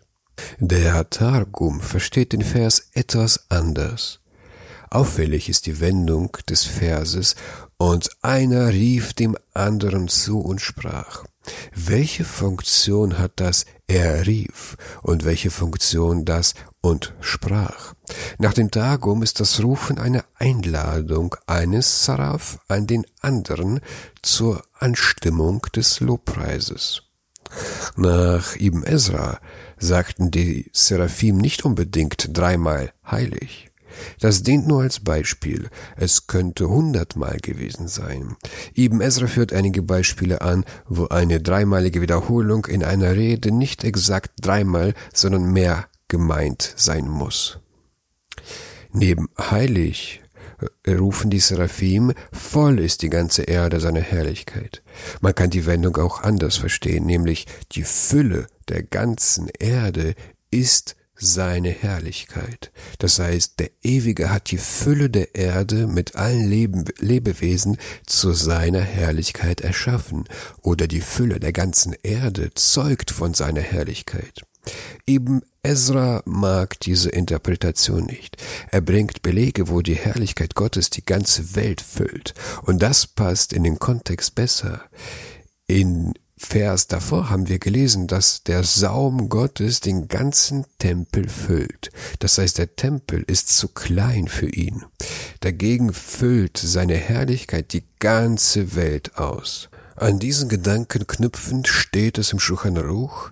Der 0.59 1.09
Targum 1.11 1.81
versteht 1.81 2.33
den 2.33 2.43
Vers 2.43 2.91
etwas 2.93 3.47
anders. 3.49 4.21
Auffällig 4.91 5.49
ist 5.49 5.67
die 5.67 5.81
Wendung 5.81 6.37
des 6.49 6.65
Verses 6.65 7.37
und 7.77 8.11
einer 8.23 8.69
rief 8.69 9.13
dem 9.15 9.37
anderen 9.55 10.09
zu 10.09 10.41
und 10.41 10.61
sprach. 10.61 11.25
Welche 11.75 12.25
Funktion 12.25 13.19
hat 13.19 13.33
das 13.37 13.67
er 13.87 14.27
rief 14.27 14.77
und 15.03 15.25
welche 15.25 15.51
Funktion 15.51 16.25
das 16.25 16.55
und 16.81 17.15
sprach? 17.21 17.95
Nach 18.39 18.53
dem 18.53 18.71
Tagum 18.71 19.23
ist 19.23 19.41
das 19.41 19.63
Rufen 19.63 19.99
eine 19.99 20.25
Einladung 20.35 21.37
eines 21.47 22.05
Saraf 22.05 22.59
an 22.69 22.87
den 22.87 23.07
anderen 23.21 23.81
zur 24.23 24.63
Anstimmung 24.79 25.63
des 25.75 26.01
Lobpreises. 26.01 27.03
Nach 27.97 28.55
Ibn 28.57 28.85
Ezra 28.85 29.41
sagten 29.81 30.31
die 30.31 30.71
Seraphim 30.73 31.39
nicht 31.39 31.65
unbedingt 31.65 32.37
dreimal 32.37 32.93
heilig. 33.11 33.71
Das 34.21 34.43
dient 34.43 34.69
nur 34.69 34.83
als 34.83 35.01
Beispiel. 35.01 35.69
Es 35.97 36.27
könnte 36.27 36.69
hundertmal 36.69 37.39
gewesen 37.39 37.89
sein. 37.89 38.37
Ibn 38.77 39.01
Ezra 39.01 39.27
führt 39.27 39.53
einige 39.53 39.83
Beispiele 39.83 40.43
an, 40.43 40.65
wo 40.89 41.07
eine 41.09 41.41
dreimalige 41.41 42.01
Wiederholung 42.01 42.67
in 42.67 42.85
einer 42.85 43.17
Rede 43.17 43.51
nicht 43.51 43.83
exakt 43.83 44.31
dreimal, 44.41 44.95
sondern 45.13 45.53
mehr 45.53 45.89
gemeint 46.09 46.73
sein 46.77 47.09
muss. 47.09 47.59
Neben 48.93 49.29
heilig 49.39 50.23
äh, 50.85 50.93
rufen 50.93 51.31
die 51.31 51.39
Seraphim, 51.39 52.13
voll 52.33 52.81
ist 52.81 53.03
die 53.03 53.11
ganze 53.11 53.43
Erde 53.43 53.81
seiner 53.81 54.01
Herrlichkeit. 54.01 54.83
Man 55.21 55.35
kann 55.35 55.51
die 55.51 55.67
Wendung 55.67 55.97
auch 55.97 56.23
anders 56.23 56.57
verstehen, 56.57 57.07
nämlich 57.07 57.47
die 57.73 57.85
Fülle 57.85 58.47
der 58.71 58.83
ganzen 58.83 59.49
Erde 59.59 60.15
ist 60.51 60.97
seine 61.15 61.69
Herrlichkeit. 61.69 62.73
Das 62.99 63.19
heißt, 63.19 63.61
der 63.61 63.71
Ewige 63.83 64.31
hat 64.31 64.51
die 64.51 64.59
Fülle 64.59 65.11
der 65.11 65.35
Erde 65.35 65.87
mit 65.87 66.17
allen 66.17 66.49
Leben, 66.49 66.85
Lebewesen 66.99 67.77
zu 68.07 68.33
seiner 68.33 68.81
Herrlichkeit 68.81 69.61
erschaffen, 69.61 70.25
oder 70.63 70.87
die 70.87 71.03
Fülle 71.03 71.39
der 71.39 71.53
ganzen 71.53 71.95
Erde 72.03 72.53
zeugt 72.55 73.11
von 73.11 73.35
seiner 73.35 73.61
Herrlichkeit. 73.61 74.43
Eben 75.07 75.43
Ezra 75.63 76.23
mag 76.25 76.81
diese 76.81 77.11
Interpretation 77.11 78.07
nicht. 78.07 78.37
Er 78.71 78.81
bringt 78.81 79.21
Belege, 79.21 79.69
wo 79.69 79.83
die 79.83 79.95
Herrlichkeit 79.95 80.55
Gottes 80.55 80.89
die 80.89 81.05
ganze 81.05 81.55
Welt 81.55 81.83
füllt, 81.83 82.35
und 82.63 82.81
das 82.81 83.07
passt 83.07 83.53
in 83.53 83.65
den 83.65 83.79
Kontext 83.79 84.35
besser. 84.35 84.83
In 85.67 86.15
Vers 86.43 86.89
davor 86.89 87.29
haben 87.29 87.49
wir 87.49 87.59
gelesen, 87.59 88.07
dass 88.07 88.43
der 88.43 88.65
Saum 88.65 89.29
Gottes 89.29 89.81
den 89.81 90.09
ganzen 90.09 90.65
Tempel 90.79 91.29
füllt. 91.29 91.91
Das 92.19 92.39
heißt, 92.39 92.57
der 92.57 92.75
Tempel 92.75 93.23
ist 93.27 93.51
zu 93.57 93.69
klein 93.69 94.27
für 94.27 94.49
ihn. 94.49 94.83
Dagegen 95.41 95.93
füllt 95.93 96.57
seine 96.57 96.97
Herrlichkeit 96.97 97.75
die 97.75 97.85
ganze 97.99 98.75
Welt 98.75 99.17
aus. 99.19 99.69
An 99.97 100.19
diesen 100.19 100.49
Gedanken 100.49 101.07
knüpfend 101.07 101.69
steht 101.69 102.17
es 102.17 102.33
im 102.33 102.41
Schuchan 102.41 102.79
Ruch, 102.79 103.31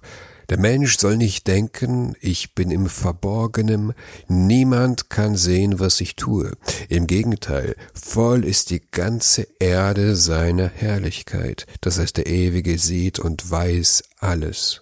der 0.48 0.58
Mensch 0.58 0.96
soll 0.96 1.18
nicht 1.18 1.46
denken, 1.46 2.14
ich 2.20 2.54
bin 2.54 2.70
im 2.70 2.86
Verborgenen, 2.86 3.92
niemand 4.28 5.10
kann 5.10 5.36
sehen, 5.36 5.78
was 5.78 6.00
ich 6.00 6.16
tue. 6.16 6.52
Im 6.88 7.06
Gegenteil, 7.06 7.76
voll 7.92 8.46
ist 8.46 8.70
die 8.70 8.80
ganze 8.80 9.46
Erde 9.58 10.16
seiner 10.16 10.68
Herrlichkeit. 10.68 11.66
Das 11.82 11.98
heißt, 11.98 12.16
der 12.16 12.28
Ewige 12.28 12.78
sieht 12.78 13.18
und 13.18 13.50
weiß 13.50 14.04
alles. 14.20 14.80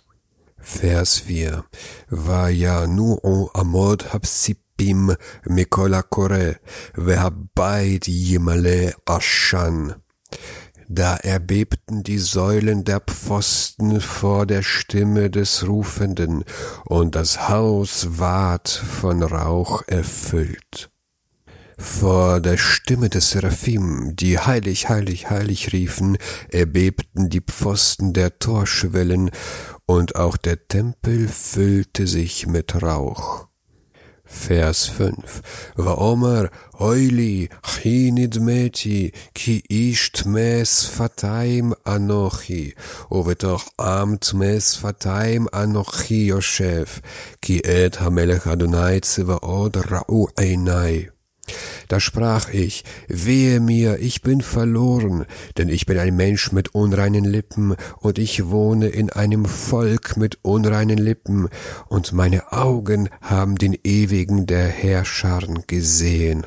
Vers 0.56 1.18
4. 1.18 1.64
Vayanu 2.10 3.18
en 3.22 3.48
amod 3.54 4.12
hapsipim 4.12 5.14
mikola 5.44 6.02
kore, 6.02 6.60
ve 6.94 7.06
vehabait 7.06 8.06
yimale 8.06 8.94
ashan. 9.04 9.94
Da 10.88 11.16
erbebten 11.16 12.04
die 12.04 12.18
Säulen 12.18 12.84
der 12.84 13.00
Pfosten 13.00 14.00
vor 14.00 14.46
der 14.46 14.62
Stimme 14.62 15.30
des 15.30 15.66
Rufenden, 15.66 16.44
und 16.84 17.16
das 17.16 17.48
Haus 17.48 18.18
ward 18.18 18.68
von 18.68 19.22
Rauch 19.22 19.82
erfüllt. 19.88 20.90
Vor 21.76 22.40
der 22.40 22.56
Stimme 22.56 23.10
des 23.10 23.30
Seraphim, 23.30 24.14
die 24.14 24.38
heilig, 24.38 24.88
heilig, 24.88 25.28
heilig 25.28 25.72
riefen, 25.72 26.16
erbebten 26.48 27.28
die 27.28 27.42
Pfosten 27.42 28.12
der 28.12 28.38
Torschwellen, 28.38 29.30
und 29.86 30.16
auch 30.16 30.36
der 30.36 30.68
Tempel 30.68 31.28
füllte 31.28 32.06
sich 32.06 32.46
mit 32.46 32.80
Rauch. 32.80 33.45
Vers 34.47 34.89
5. 34.97 35.11
ואומר, 35.77 36.45
אוי 36.79 37.07
לי, 37.07 37.47
חי 37.65 38.09
נדמתי, 38.11 39.09
כי 39.33 39.61
איש 39.69 40.09
טמא 40.09 40.63
שפתיים 40.63 41.71
אנוכי, 41.87 42.71
ובתוך 43.11 43.69
עם 43.79 44.15
טמא 44.15 44.59
שפתיים 44.59 45.45
אנוכי 45.53 46.13
יושב, 46.13 46.83
כי 47.41 47.59
את 47.59 47.97
המלך 47.99 48.47
אדוני 48.47 48.99
צבאות 48.99 49.77
ראו 49.77 50.27
עיניי. 50.39 51.05
Da 51.88 52.00
sprach 52.00 52.52
ich, 52.52 52.84
wehe 53.08 53.60
mir, 53.60 53.98
ich 53.98 54.22
bin 54.22 54.40
verloren, 54.40 55.26
denn 55.56 55.68
ich 55.68 55.86
bin 55.86 55.98
ein 55.98 56.16
Mensch 56.16 56.52
mit 56.52 56.74
unreinen 56.74 57.24
Lippen, 57.24 57.76
und 57.98 58.18
ich 58.18 58.48
wohne 58.48 58.88
in 58.88 59.10
einem 59.10 59.44
Volk 59.44 60.16
mit 60.16 60.38
unreinen 60.42 60.98
Lippen, 60.98 61.48
und 61.88 62.12
meine 62.12 62.52
Augen 62.52 63.08
haben 63.20 63.56
den 63.56 63.76
ewigen 63.84 64.46
der 64.46 64.66
Herrscharen 64.66 65.64
gesehen. 65.66 66.46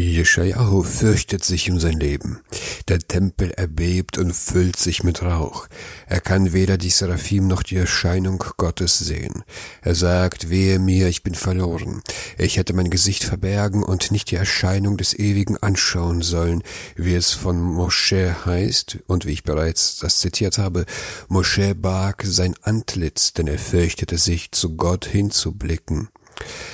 Jeschaiahu 0.00 0.82
fürchtet 0.82 1.44
sich 1.44 1.70
um 1.70 1.78
sein 1.78 2.00
Leben. 2.00 2.40
Der 2.88 2.98
Tempel 2.98 3.50
erbebt 3.50 4.16
und 4.16 4.32
füllt 4.32 4.76
sich 4.76 5.04
mit 5.04 5.22
Rauch. 5.22 5.68
Er 6.06 6.20
kann 6.20 6.54
weder 6.54 6.78
die 6.78 6.88
Seraphim 6.88 7.46
noch 7.46 7.62
die 7.62 7.76
Erscheinung 7.76 8.42
Gottes 8.56 8.98
sehen. 8.98 9.44
Er 9.82 9.94
sagt, 9.94 10.48
wehe 10.48 10.78
mir, 10.78 11.08
ich 11.08 11.22
bin 11.22 11.34
verloren. 11.34 12.02
Ich 12.38 12.56
hätte 12.56 12.72
mein 12.72 12.88
Gesicht 12.88 13.24
verbergen 13.24 13.82
und 13.82 14.10
nicht 14.12 14.30
die 14.30 14.36
Erscheinung 14.36 14.96
des 14.96 15.12
Ewigen 15.18 15.58
anschauen 15.58 16.22
sollen, 16.22 16.62
wie 16.96 17.14
es 17.14 17.32
von 17.32 17.60
Mosche 17.60 18.46
heißt 18.46 18.98
und 19.06 19.26
wie 19.26 19.32
ich 19.32 19.44
bereits 19.44 19.98
das 19.98 20.20
zitiert 20.20 20.56
habe. 20.56 20.86
Mosche 21.28 21.74
barg 21.74 22.22
sein 22.24 22.54
Antlitz, 22.62 23.34
denn 23.34 23.46
er 23.46 23.58
fürchtete 23.58 24.16
sich, 24.16 24.52
zu 24.52 24.74
Gott 24.76 25.04
hinzublicken. 25.04 26.08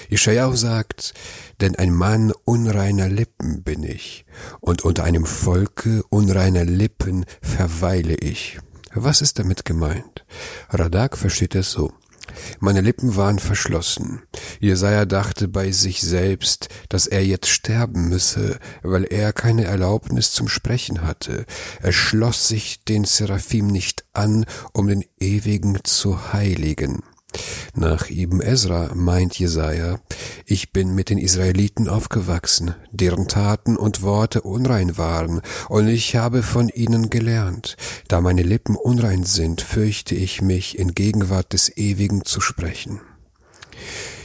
Jeschaiah 0.08 0.54
sagt, 0.56 1.14
denn 1.60 1.76
ein 1.76 1.92
Mann 1.92 2.32
unreiner 2.44 3.08
Lippen 3.08 3.62
bin 3.62 3.82
ich, 3.82 4.24
und 4.60 4.82
unter 4.82 5.04
einem 5.04 5.26
Volke 5.26 6.02
unreiner 6.08 6.64
Lippen 6.64 7.24
verweile 7.42 8.14
ich. 8.14 8.58
Was 8.94 9.20
ist 9.20 9.38
damit 9.38 9.64
gemeint? 9.64 10.24
Radak 10.70 11.18
versteht 11.18 11.54
es 11.54 11.70
so. 11.72 11.92
Meine 12.60 12.80
Lippen 12.80 13.16
waren 13.16 13.38
verschlossen. 13.38 14.22
Jesaja 14.60 15.04
dachte 15.04 15.48
bei 15.48 15.70
sich 15.72 16.00
selbst, 16.00 16.68
dass 16.88 17.06
er 17.06 17.24
jetzt 17.24 17.48
sterben 17.48 18.08
müsse, 18.08 18.58
weil 18.82 19.04
er 19.04 19.32
keine 19.32 19.64
Erlaubnis 19.64 20.32
zum 20.32 20.48
Sprechen 20.48 21.02
hatte. 21.02 21.46
Er 21.80 21.92
schloss 21.92 22.48
sich 22.48 22.84
den 22.84 23.04
Seraphim 23.04 23.68
nicht 23.68 24.04
an, 24.12 24.46
um 24.72 24.88
den 24.88 25.04
Ewigen 25.18 25.78
zu 25.84 26.32
heiligen. 26.32 27.02
Nach 27.74 28.10
Ibn 28.10 28.40
Ezra 28.40 28.90
meint 28.94 29.38
Jesaja, 29.38 30.00
ich 30.46 30.72
bin 30.72 30.94
mit 30.94 31.10
den 31.10 31.18
Israeliten 31.18 31.88
aufgewachsen, 31.88 32.74
deren 32.90 33.28
Taten 33.28 33.76
und 33.76 34.02
Worte 34.02 34.40
unrein 34.42 34.96
waren, 34.96 35.42
und 35.68 35.88
ich 35.88 36.16
habe 36.16 36.42
von 36.42 36.68
ihnen 36.70 37.10
gelernt. 37.10 37.76
Da 38.08 38.20
meine 38.20 38.42
Lippen 38.42 38.76
unrein 38.76 39.24
sind, 39.24 39.60
fürchte 39.60 40.14
ich 40.14 40.40
mich, 40.42 40.78
in 40.78 40.94
Gegenwart 40.94 41.52
des 41.52 41.76
Ewigen 41.76 42.24
zu 42.24 42.40
sprechen. 42.40 43.00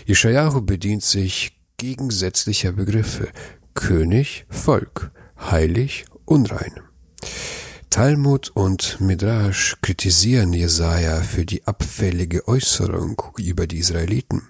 Jesaja 0.06 0.50
bedient 0.60 1.04
sich 1.04 1.60
gegensätzlicher 1.78 2.72
Begriffe 2.72 3.30
König, 3.74 4.46
Volk, 4.50 5.12
heilig, 5.40 6.06
unrein. 6.26 6.80
Talmud 7.94 8.50
und 8.56 9.00
Midrash 9.02 9.78
kritisieren 9.84 10.52
Jesaja 10.52 11.22
für 11.22 11.46
die 11.46 11.68
abfällige 11.68 12.48
Äußerung 12.48 13.22
über 13.38 13.68
die 13.68 13.78
Israeliten. 13.78 14.42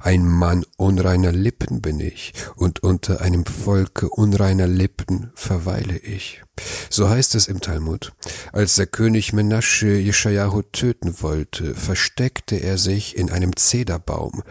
Ein 0.00 0.26
Mann 0.26 0.64
unreiner 0.78 1.30
Lippen 1.30 1.82
bin 1.82 2.00
ich 2.00 2.32
und 2.54 2.82
unter 2.82 3.20
einem 3.20 3.44
Volke 3.44 4.08
unreiner 4.08 4.66
Lippen 4.66 5.30
verweile 5.34 5.98
ich. 5.98 6.42
So 6.88 7.10
heißt 7.10 7.34
es 7.34 7.48
im 7.48 7.60
Talmud. 7.60 8.14
Als 8.54 8.76
der 8.76 8.86
König 8.86 9.34
Menasche 9.34 9.88
Jeschajahu 9.88 10.62
töten 10.62 11.20
wollte, 11.20 11.74
versteckte 11.74 12.56
er 12.56 12.78
sich 12.78 13.14
in 13.18 13.30
einem 13.30 13.54
Zederbaum. 13.56 14.42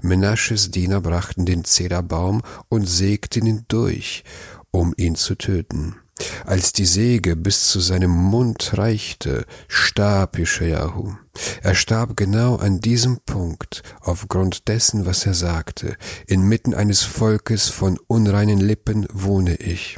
Menasches 0.00 0.70
Diener 0.70 1.02
brachten 1.02 1.44
den 1.44 1.64
Zederbaum 1.64 2.40
und 2.70 2.86
sägten 2.88 3.44
ihn 3.44 3.66
durch, 3.68 4.24
um 4.70 4.94
ihn 4.96 5.16
zu 5.16 5.34
töten. 5.34 5.99
Als 6.45 6.71
die 6.71 6.85
Säge 6.85 7.35
bis 7.35 7.67
zu 7.67 7.79
seinem 7.79 8.11
Mund 8.11 8.77
reichte, 8.77 9.45
starb 9.67 10.37
Jeschajahu. 10.37 11.15
Er 11.61 11.75
starb 11.75 12.15
genau 12.15 12.55
an 12.55 12.79
diesem 12.79 13.19
Punkt, 13.25 13.83
aufgrund 13.99 14.67
dessen, 14.67 15.05
was 15.05 15.25
er 15.25 15.33
sagte, 15.33 15.97
inmitten 16.27 16.73
eines 16.73 17.03
Volkes 17.03 17.69
von 17.69 17.99
unreinen 18.07 18.59
Lippen 18.59 19.05
wohne 19.11 19.55
ich. 19.55 19.97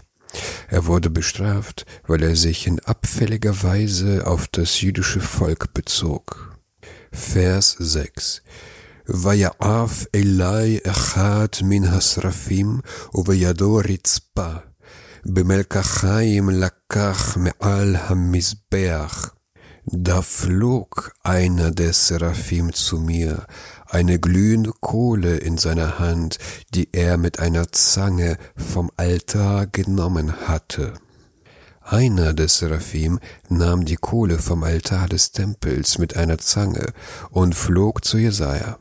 Er 0.69 0.85
wurde 0.85 1.09
bestraft, 1.09 1.85
weil 2.07 2.23
er 2.23 2.35
sich 2.35 2.67
in 2.67 2.79
abfälliger 2.79 3.63
Weise 3.63 4.25
auf 4.25 4.47
das 4.47 4.81
jüdische 4.81 5.21
Volk 5.21 5.73
bezog. 5.73 6.57
Vers 7.11 7.75
6 7.79 8.41
ויעף 9.09 10.05
אלי 10.15 10.79
אחד 10.83 11.47
מן 11.63 11.83
השרפים 11.83 12.79
ובידו 13.13 13.79
רצפה 13.89 14.53
במלקחיים 15.25 16.49
לקח 16.49 17.37
מעל 17.37 17.95
המזבח. 17.95 19.33
Da 19.89 20.21
flog 20.21 21.13
einer 21.23 21.71
der 21.71 21.93
Seraphim 21.93 22.73
zu 22.73 22.99
mir, 22.99 23.45
eine 23.85 24.19
glühende 24.19 24.73
Kohle 24.81 25.37
in 25.37 25.57
seiner 25.57 25.97
Hand, 25.97 26.39
die 26.73 26.89
er 26.91 27.15
mit 27.15 27.39
einer 27.39 27.71
Zange 27.71 28.37
vom 28.57 28.91
Altar 28.97 29.65
genommen 29.67 30.45
hatte. 30.45 30.93
Einer 31.79 32.33
der 32.33 32.49
Seraphim 32.49 33.17
nahm 33.47 33.85
die 33.85 33.95
Kohle 33.95 34.39
vom 34.39 34.63
Altar 34.63 35.07
des 35.07 35.31
Tempels 35.31 35.99
mit 35.99 36.17
einer 36.17 36.37
Zange 36.37 36.91
und 37.29 37.55
flog 37.55 38.03
zu 38.03 38.17
Jesaja. 38.17 38.79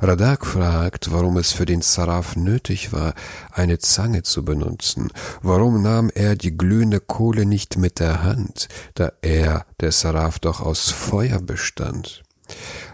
Radak 0.00 0.46
fragt, 0.46 1.12
warum 1.12 1.36
es 1.36 1.52
für 1.52 1.66
den 1.66 1.82
Saraf 1.82 2.36
nötig 2.36 2.92
war, 2.92 3.14
eine 3.52 3.78
Zange 3.78 4.22
zu 4.22 4.44
benutzen. 4.44 5.12
Warum 5.42 5.82
nahm 5.82 6.10
er 6.14 6.34
die 6.34 6.56
glühende 6.56 7.00
Kohle 7.00 7.46
nicht 7.46 7.78
mit 7.78 8.00
der 8.00 8.22
Hand, 8.22 8.68
da 8.94 9.12
er, 9.22 9.66
der 9.80 9.92
Saraf, 9.92 10.38
doch 10.38 10.60
aus 10.60 10.90
Feuer 10.90 11.40
bestand? 11.40 12.23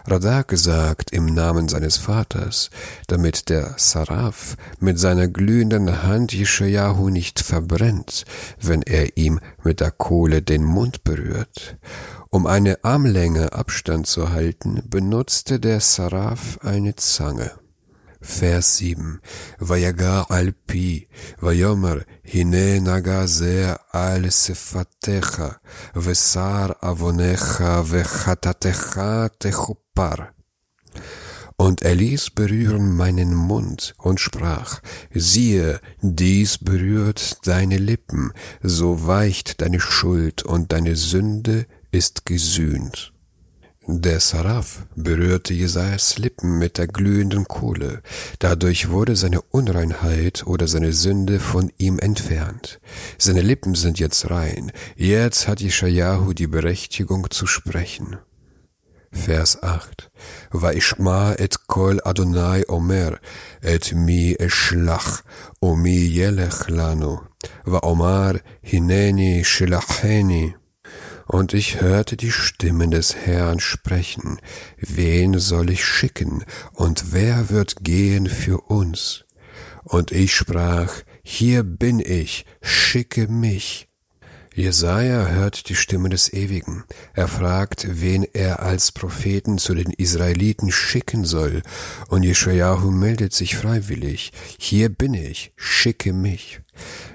Radak 0.05 0.51
sagt 0.55 1.11
im 1.11 1.25
Namen 1.25 1.69
seines 1.69 1.97
Vaters, 1.97 2.69
damit 3.07 3.49
der 3.49 3.75
Saraf 3.77 4.57
mit 4.79 4.99
seiner 4.99 5.27
glühenden 5.27 6.03
Hand 6.03 6.33
Jeschajahu 6.33 7.09
nicht 7.09 7.39
verbrennt, 7.39 8.25
wenn 8.59 8.81
er 8.81 9.17
ihm 9.17 9.39
mit 9.63 9.79
der 9.79 9.91
Kohle 9.91 10.41
den 10.41 10.63
Mund 10.63 11.03
berührt. 11.03 11.77
Um 12.29 12.47
eine 12.47 12.83
Armlänge 12.83 13.53
Abstand 13.53 14.07
zu 14.07 14.31
halten, 14.31 14.81
benutzte 14.87 15.59
der 15.59 15.81
Saraf 15.81 16.59
eine 16.61 16.95
Zange. 16.95 17.60
Vers 18.21 18.77
7. 18.77 19.19
Vayagar 19.59 20.29
alpi, 20.29 21.07
Vayomer, 21.39 22.05
Hine 22.23 22.79
nagaze 22.79 23.77
al 23.91 24.29
sefatecha, 24.29 25.59
Vesar 25.95 26.77
avonecha 26.81 27.83
vechatatecha 27.83 29.29
techupar. 29.39 30.33
Und 31.57 31.81
er 31.81 31.95
ließ 31.95 32.31
berühren 32.31 32.95
meinen 32.95 33.33
Mund 33.33 33.95
und 33.97 34.19
sprach, 34.19 34.81
siehe, 35.13 35.79
dies 36.01 36.59
berührt 36.59 37.47
deine 37.47 37.77
Lippen, 37.77 38.33
so 38.61 39.07
weicht 39.07 39.61
deine 39.61 39.79
Schuld 39.79 40.43
und 40.43 40.71
deine 40.71 40.95
Sünde 40.95 41.65
ist 41.91 42.25
gesühnt. 42.25 43.13
Der 43.93 44.21
Saraf 44.21 44.85
berührte 44.95 45.53
Jesajas 45.53 46.17
Lippen 46.17 46.57
mit 46.57 46.77
der 46.77 46.87
glühenden 46.87 47.43
Kohle. 47.43 48.01
Dadurch 48.39 48.89
wurde 48.89 49.17
seine 49.17 49.41
Unreinheit 49.41 50.47
oder 50.47 50.69
seine 50.69 50.93
Sünde 50.93 51.41
von 51.41 51.73
ihm 51.77 51.99
entfernt. 51.99 52.79
Seine 53.17 53.41
Lippen 53.41 53.75
sind 53.75 53.99
jetzt 53.99 54.29
rein. 54.29 54.71
Jetzt 54.95 55.49
hat 55.49 55.59
Ishayahu 55.59 56.31
die 56.31 56.47
Berechtigung 56.47 57.29
zu 57.31 57.47
sprechen. 57.47 58.15
Vers 59.11 59.61
8. 59.61 60.09
Vaishma 60.51 61.33
et 61.33 61.67
kol 61.67 61.99
Adonai 62.05 62.63
omer, 62.69 63.19
et 63.61 63.91
mi 63.93 64.37
eschlach 64.39 65.21
omi 65.59 65.81
mi 65.81 66.07
yelech 66.07 66.69
lanu, 66.69 67.19
va 67.65 67.79
omar 67.83 68.39
hineni 68.61 69.43
shilacheni 69.43 70.60
und 71.31 71.53
ich 71.53 71.79
hörte 71.79 72.17
die 72.17 72.29
Stimmen 72.29 72.91
des 72.91 73.15
Herrn 73.15 73.61
sprechen, 73.61 74.39
wen 74.77 75.39
soll 75.39 75.69
ich 75.69 75.85
schicken, 75.85 76.43
und 76.73 77.13
wer 77.13 77.49
wird 77.49 77.85
gehen 77.85 78.27
für 78.27 78.59
uns? 78.59 79.23
Und 79.83 80.11
ich 80.11 80.35
sprach, 80.35 80.91
hier 81.23 81.63
bin 81.63 82.01
ich, 82.01 82.45
schicke 82.61 83.29
mich. 83.29 83.87
Jesaja 84.53 85.27
hört 85.27 85.69
die 85.69 85.75
Stimme 85.75 86.09
des 86.09 86.33
Ewigen. 86.33 86.83
Er 87.13 87.29
fragt, 87.29 87.87
wen 87.89 88.23
er 88.33 88.61
als 88.61 88.91
Propheten 88.91 89.57
zu 89.57 89.73
den 89.73 89.91
Israeliten 89.91 90.69
schicken 90.73 91.23
soll. 91.23 91.61
Und 92.09 92.23
Jeschajahu 92.23 92.91
meldet 92.91 93.31
sich 93.31 93.55
freiwillig. 93.55 94.33
Hier 94.59 94.89
bin 94.89 95.13
ich, 95.13 95.53
schicke 95.55 96.11
mich. 96.11 96.59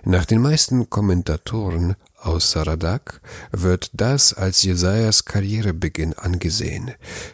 Nach 0.05 0.24
den 0.24 0.40
meisten 0.40 0.88
Kommentatoren 0.88 1.96
aus 2.17 2.51
Saradak 2.51 3.21
wird 3.51 3.89
das 3.93 4.34
als 4.34 4.63
Jesajas 4.63 5.25
Karrierebeginn 5.25 6.13
angesehen. 6.13 6.91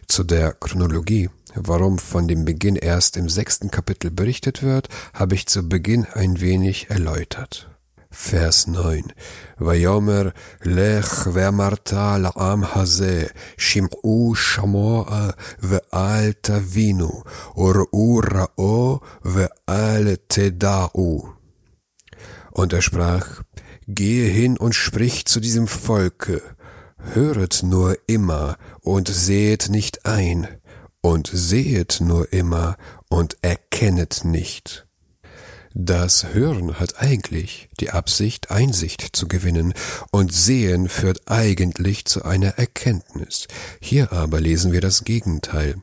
Zu 0.08 0.24
der 0.24 0.54
Chronologie, 0.54 1.30
warum 1.56 1.98
von 1.98 2.28
dem 2.28 2.46
Beginn 2.46 2.76
erst 2.76 3.18
im 3.18 3.30
sechsten 3.30 3.72
Kapitel 3.72 4.12
berichtet 4.12 4.64
wird, 4.64 4.90
habe 5.14 5.36
ich 5.36 5.48
zu 5.48 5.68
Beginn 5.68 6.06
ein 6.14 6.40
wenig 6.42 6.90
erläutert. 6.90 7.70
Vers 8.10 8.68
9. 8.68 9.04
ויאמר 9.62 10.30
לך 10.66 11.28
ואמרת 11.34 11.94
לעם 11.94 12.64
הזה 12.76 13.26
שמעו 13.58 14.34
שמוע 14.36 15.30
ואל 15.60 16.32
תבינו 16.42 17.24
וראו 17.58 18.22
ראו 18.34 19.00
ואל 19.26 20.16
תדעו 20.28 21.38
Und 22.58 22.74
er 22.74 22.82
sprach, 22.82 23.44
Gehe 23.89 24.29
hin 24.29 24.57
und 24.57 24.75
sprich 24.75 25.27
zu 25.27 25.41
diesem 25.41 25.67
Volke, 25.67 26.43
höret 27.13 27.63
nur 27.63 27.97
immer 28.07 28.57
und 28.81 29.09
sehet 29.09 29.69
nicht 29.69 30.07
ein, 30.07 30.49
und 31.01 31.29
sehet 31.33 31.99
nur 32.01 32.33
immer 32.33 32.77
und 33.09 33.37
erkennet 33.43 34.25
nicht. 34.25 34.87
Das 35.75 36.35
Hören 36.35 36.79
hat 36.79 37.01
eigentlich 37.01 37.69
die 37.81 37.91
Absicht, 37.91 38.51
Einsicht 38.51 39.17
zu 39.17 39.27
gewinnen, 39.27 39.73
und 40.11 40.33
Sehen 40.33 40.89
führt 40.89 41.23
eigentlich 41.31 42.05
zu 42.05 42.25
einer 42.25 42.59
Erkenntnis. 42.59 43.49
Hier 43.81 44.13
aber 44.13 44.41
lesen 44.41 44.73
wir 44.73 44.83
das 44.83 45.05
Gegenteil. 45.05 45.77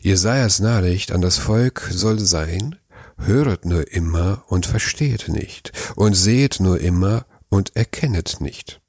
Jesajas 0.00 0.60
Nachricht 0.60 1.12
an 1.12 1.20
das 1.20 1.36
Volk 1.36 1.86
soll 1.90 2.18
sein, 2.18 2.76
höret 3.18 3.66
nur 3.66 3.92
immer 3.92 4.42
und 4.48 4.64
versteht 4.64 5.28
nicht, 5.28 5.72
und 5.96 6.14
seht 6.14 6.58
nur 6.58 6.80
immer 6.80 7.26
und 7.56 7.74
erkennet 7.74 8.40
nicht. 8.40 8.80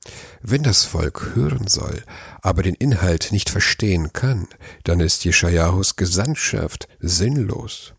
Wenn 0.41 0.62
das 0.62 0.84
Volk 0.84 1.32
hören 1.36 1.67
soll, 1.67 2.03
aber 2.41 2.63
den 2.63 2.75
Inhalt 2.75 3.32
nicht 3.32 3.49
verstehen 3.49 4.12
kann, 4.13 4.47
dann 4.84 4.99
ist 4.99 5.23
Jeschajahus 5.23 5.95
Gesandtschaft 5.95 6.88
sinnlos. 6.99 7.93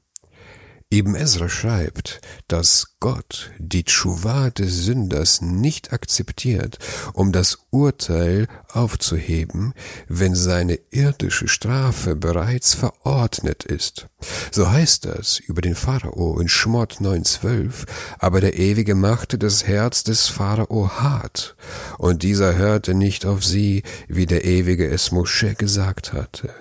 Ibn 0.91 1.15
Ezra 1.17 1.49
schreibt, 1.49 2.21
dass 2.49 2.97
Gott 3.01 3.51
die 3.59 3.85
Tschuwa 3.85 4.49
des 4.51 4.85
Sünders 4.85 5.43
nicht 5.43 5.93
akzeptiert, 5.93 6.79
um 7.13 7.33
das 7.33 7.59
Urteil 7.71 8.47
aufzuheben, 8.73 9.75
wenn 10.09 10.35
seine 10.35 10.79
irdische 10.91 11.49
Strafe 11.49 12.17
bereits 12.17 12.75
verordnet 12.75 13.65
ist. 13.65 14.09
So 14.51 14.71
heißt 14.71 15.05
das 15.05 15.39
über 15.39 15.61
den 15.61 15.75
Pharao 15.75 16.41
in 16.41 16.49
Schmott 16.49 16.99
9,12, 17.01 17.87
aber 18.19 18.41
der 18.41 18.59
Ewige 18.59 18.95
machte 18.95 19.39
das 19.39 19.67
Herz 19.67 20.03
des 20.03 20.29
Pharao 20.29 20.91
hart, 20.91 21.57
und 21.99 22.23
dieser 22.23 22.57
hörte 22.57 22.95
nicht 22.95 23.27
auf 23.27 23.45
sie, 23.45 23.83
wie 24.09 24.27
der 24.27 24.45
Ewige 24.45 24.89
es 24.89 25.13
Mosche 25.13 25.55
gesagt 25.55 26.13
hatte. 26.13 26.53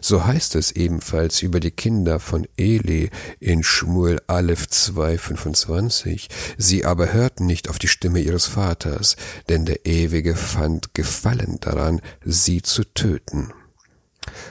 So 0.00 0.24
heißt 0.24 0.54
es 0.54 0.72
ebenfalls 0.72 1.42
über 1.42 1.60
die 1.60 1.70
Kinder 1.70 2.20
von 2.20 2.46
Eli 2.56 3.10
in 3.40 3.62
Schmuel 3.62 4.20
Aleph 4.26 4.66
2,25. 4.70 6.28
Sie 6.56 6.84
aber 6.84 7.12
hörten 7.12 7.46
nicht 7.46 7.68
auf 7.68 7.78
die 7.78 7.88
Stimme 7.88 8.20
ihres 8.20 8.46
Vaters, 8.46 9.16
denn 9.48 9.64
der 9.64 9.86
Ewige 9.86 10.36
fand 10.54 10.94
Gefallen 10.94 11.58
daran, 11.60 12.00
sie 12.24 12.62
zu 12.62 12.84
töten. 12.84 13.52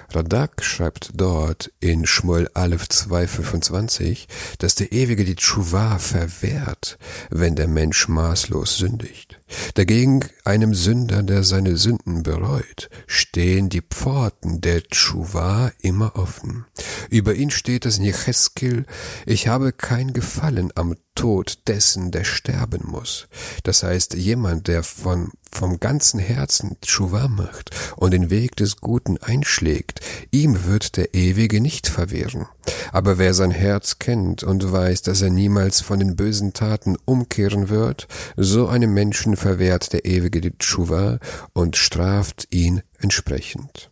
Radak 0.10 0.62
schreibt 0.62 1.12
dort 1.16 1.72
in 1.80 2.06
Schmuel 2.06 2.50
Aleph 2.54 2.84
2,25, 2.84 4.28
dass 4.60 4.76
der 4.76 4.92
Ewige 4.92 5.24
die 5.24 5.38
Tschuwa 5.38 6.00
verwehrt, 6.00 6.98
wenn 7.30 7.56
der 7.56 7.70
Mensch 7.70 8.10
maßlos 8.10 8.78
sündigt. 8.78 9.40
Dagegen 9.76 10.22
einem 10.46 10.74
Sünder, 10.74 11.24
der 11.24 11.44
seine 11.44 11.78
Sünden 11.78 12.24
bereut, 12.24 12.90
stehen 13.08 13.70
die 13.70 13.82
Pforten 13.82 14.62
der 14.62 14.84
Tschuwa 14.84 15.72
immer 15.82 16.16
offen. 16.16 16.66
Über 17.10 17.34
ihn 17.36 17.52
steht 17.52 17.86
es 17.86 17.98
in 17.98 18.06
Jecheskel, 18.06 18.86
ich 19.26 19.48
habe 19.48 19.72
kein 19.72 20.14
Gefallen 20.14 20.72
am 20.76 20.96
Tod 21.16 21.60
dessen, 21.68 22.12
der 22.12 22.24
sterben 22.24 22.88
muss. 22.88 23.28
Das 23.64 23.84
heißt, 23.84 24.16
jemand, 24.16 24.68
der 24.68 24.82
von, 24.84 25.32
vom 25.52 25.80
ganzen 25.80 26.20
Herzen 26.20 26.78
Tschuwa 26.82 27.28
macht 27.28 27.70
und 27.96 28.12
den 28.12 28.32
Weg 28.32 28.56
des 28.56 28.78
Guten 28.78 29.18
einschlägt, 29.20 30.00
ihm 30.32 30.66
wird 30.66 30.98
der 30.98 31.14
Ewige 31.14 31.62
nicht 31.62 31.88
verwehren. 31.88 32.48
Aber 32.92 33.18
wer 33.18 33.34
sein 33.34 33.52
Herz 33.52 34.00
kennt 34.00 34.44
und 34.44 34.72
weiß, 34.72 35.04
dass 35.04 35.22
er 35.22 35.30
niemals 35.30 35.82
von 35.82 36.00
den 36.00 36.16
bösen 36.16 36.54
Taten 36.54 36.98
umkehren 37.06 37.70
wird, 37.70 38.08
so 38.36 38.68
einem 38.68 38.94
Menschen 38.94 39.38
verwehrt 39.44 39.92
der 39.92 40.06
Ewige 40.06 40.40
die 40.40 40.58
Tschuwa 40.58 41.20
und 41.52 41.76
straft 41.76 42.48
ihn 42.50 42.82
entsprechend. 42.98 43.92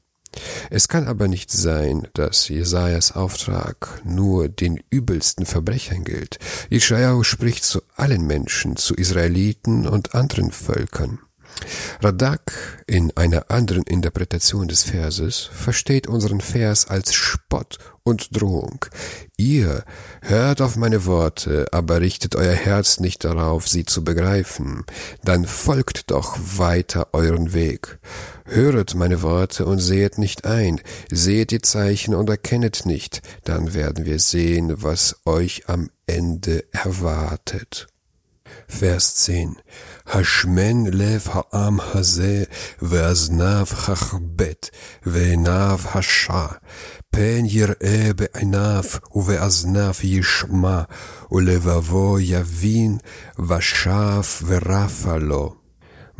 Es 0.69 0.87
kann 0.87 1.09
aber 1.09 1.27
nicht 1.27 1.51
sein, 1.51 2.07
dass 2.13 2.47
Jesajas 2.47 3.11
Auftrag 3.11 4.01
nur 4.05 4.47
den 4.47 4.81
übelsten 4.89 5.45
Verbrechern 5.45 6.05
gilt. 6.05 6.39
Jesaja 6.69 7.21
spricht 7.25 7.65
zu 7.65 7.81
allen 7.97 8.25
Menschen, 8.25 8.77
zu 8.77 8.95
Israeliten 8.95 9.89
und 9.89 10.15
anderen 10.15 10.51
Völkern. 10.51 11.19
Radak 12.01 12.83
in 12.87 13.15
einer 13.15 13.51
anderen 13.51 13.83
Interpretation 13.83 14.67
des 14.67 14.83
Verses 14.83 15.49
versteht 15.53 16.07
unseren 16.07 16.41
Vers 16.41 16.87
als 16.87 17.13
Spott 17.13 17.77
und 18.03 18.35
Drohung. 18.35 18.85
Ihr 19.37 19.83
hört 20.21 20.61
auf 20.61 20.75
meine 20.75 21.05
Worte, 21.05 21.67
aber 21.71 22.01
richtet 22.01 22.35
euer 22.35 22.53
Herz 22.53 22.99
nicht 22.99 23.23
darauf, 23.23 23.67
sie 23.67 23.85
zu 23.85 24.03
begreifen, 24.03 24.83
dann 25.23 25.45
folgt 25.45 26.09
doch 26.09 26.37
weiter 26.39 27.09
euren 27.13 27.53
Weg. 27.53 27.99
Höret 28.45 28.95
meine 28.95 29.21
Worte 29.21 29.65
und 29.65 29.79
sehet 29.79 30.17
nicht 30.17 30.45
ein, 30.45 30.81
seht 31.11 31.51
die 31.51 31.61
Zeichen 31.61 32.15
und 32.15 32.29
erkennet 32.29 32.85
nicht, 32.85 33.21
dann 33.43 33.73
werden 33.73 34.05
wir 34.05 34.19
sehen, 34.19 34.81
was 34.81 35.17
euch 35.25 35.69
am 35.69 35.89
Ende 36.07 36.65
erwartet. 36.71 37.87
Vers 38.67 39.15
10 39.15 39.57
השמן 40.13 40.83
לב 40.91 41.21
העם 41.25 41.79
הזה, 41.93 42.43
ואזניו 42.81 43.65
חכבט, 43.69 44.69
ועיניו 45.05 45.79
השע. 45.93 46.45
פן 47.11 47.45
יראה 47.45 48.09
בעיניו 48.15 48.83
ובאזניו 49.15 49.93
ישמע, 50.03 50.81
ולבבו 51.31 52.19
יבין, 52.19 52.97
ושב 53.39 54.21
ורפה 54.45 55.17
לו. 55.17 55.60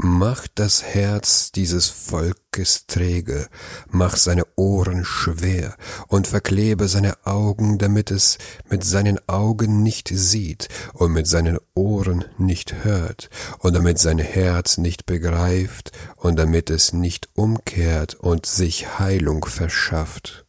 Mach 0.04 0.48
das 0.56 0.82
Herz 0.82 1.52
dieses 1.52 1.88
Volkes 1.88 2.88
träge, 2.88 3.48
mach 3.88 4.16
seine 4.16 4.48
Ohren 4.56 5.06
schwer 5.06 5.76
und 6.08 6.26
verklebe 6.26 6.88
seine 6.88 7.24
Augen, 7.24 7.78
damit 7.78 8.10
es 8.10 8.40
mit 8.68 8.84
seinen 8.84 9.20
Augen 9.30 9.84
nicht 9.84 10.10
sieht 10.12 10.70
und 10.94 11.12
mit 11.12 11.28
seinen 11.28 11.60
Ohren 11.76 12.26
nicht 12.40 12.84
hört 12.84 13.30
und 13.60 13.76
damit 13.76 14.00
sein 14.00 14.18
Herz 14.18 14.80
nicht 14.80 15.06
begreift 15.06 15.92
und 16.16 16.40
damit 16.40 16.72
es 16.72 16.94
nicht 16.94 17.30
umkehrt 17.36 18.16
und 18.16 18.48
sich 18.48 18.98
Heilung 18.98 19.46
verschafft. 19.46 20.48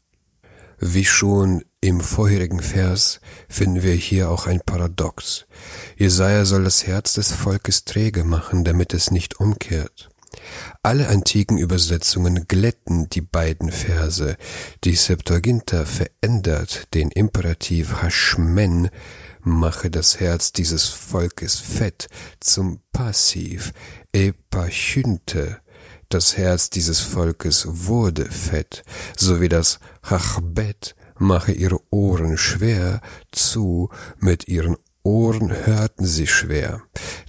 Wie 0.78 1.04
schon 1.04 1.62
im 1.83 2.01
vorherigen 2.01 2.61
Vers 2.61 3.21
finden 3.49 3.83
wir 3.83 3.95
hier 3.95 4.31
auch 4.31 4.47
ein 4.47 4.61
Paradox. 4.64 5.47
Jesaja 5.97 6.45
soll 6.45 6.62
das 6.64 6.87
Herz 6.87 7.14
des 7.14 7.33
Volkes 7.33 7.85
träge 7.85 8.23
machen, 8.23 8.64
damit 8.64 8.95
es 8.95 9.11
nicht 9.11 9.40
umkehrt. 9.40 10.09
Alle 10.83 11.09
antiken 11.09 11.59
Übersetzungen 11.59 12.47
glätten 12.47 13.11
die 13.11 13.21
beiden 13.21 13.73
Verse. 13.73 14.37
Die 14.85 14.95
Septuaginta 14.95 15.85
verändert 15.85 16.95
den 16.95 17.11
Imperativ 17.11 18.01
Hashmen, 18.01 18.88
mache 19.40 19.90
das 19.90 20.21
Herz 20.21 20.53
dieses 20.53 20.87
Volkes 20.87 21.59
fett, 21.59 22.07
zum 22.38 22.79
Passiv 22.92 23.73
Epachynte, 24.12 25.59
das 26.09 26.37
Herz 26.37 26.71
dieses 26.71 27.01
Volkes 27.01 27.66
wurde 27.66 28.27
fett, 28.27 28.85
so 29.16 29.40
wie 29.40 29.49
das 29.49 29.81
Hachbet 30.03 30.95
mache 31.18 31.53
ihre 31.53 31.81
Ohren 31.90 32.37
schwer 32.38 33.01
zu, 33.31 33.90
mit 34.18 34.48
ihren 34.48 34.77
Ohren 35.05 35.51
hörten 35.66 36.07
sie 36.07 36.29
schwer. 36.29 36.83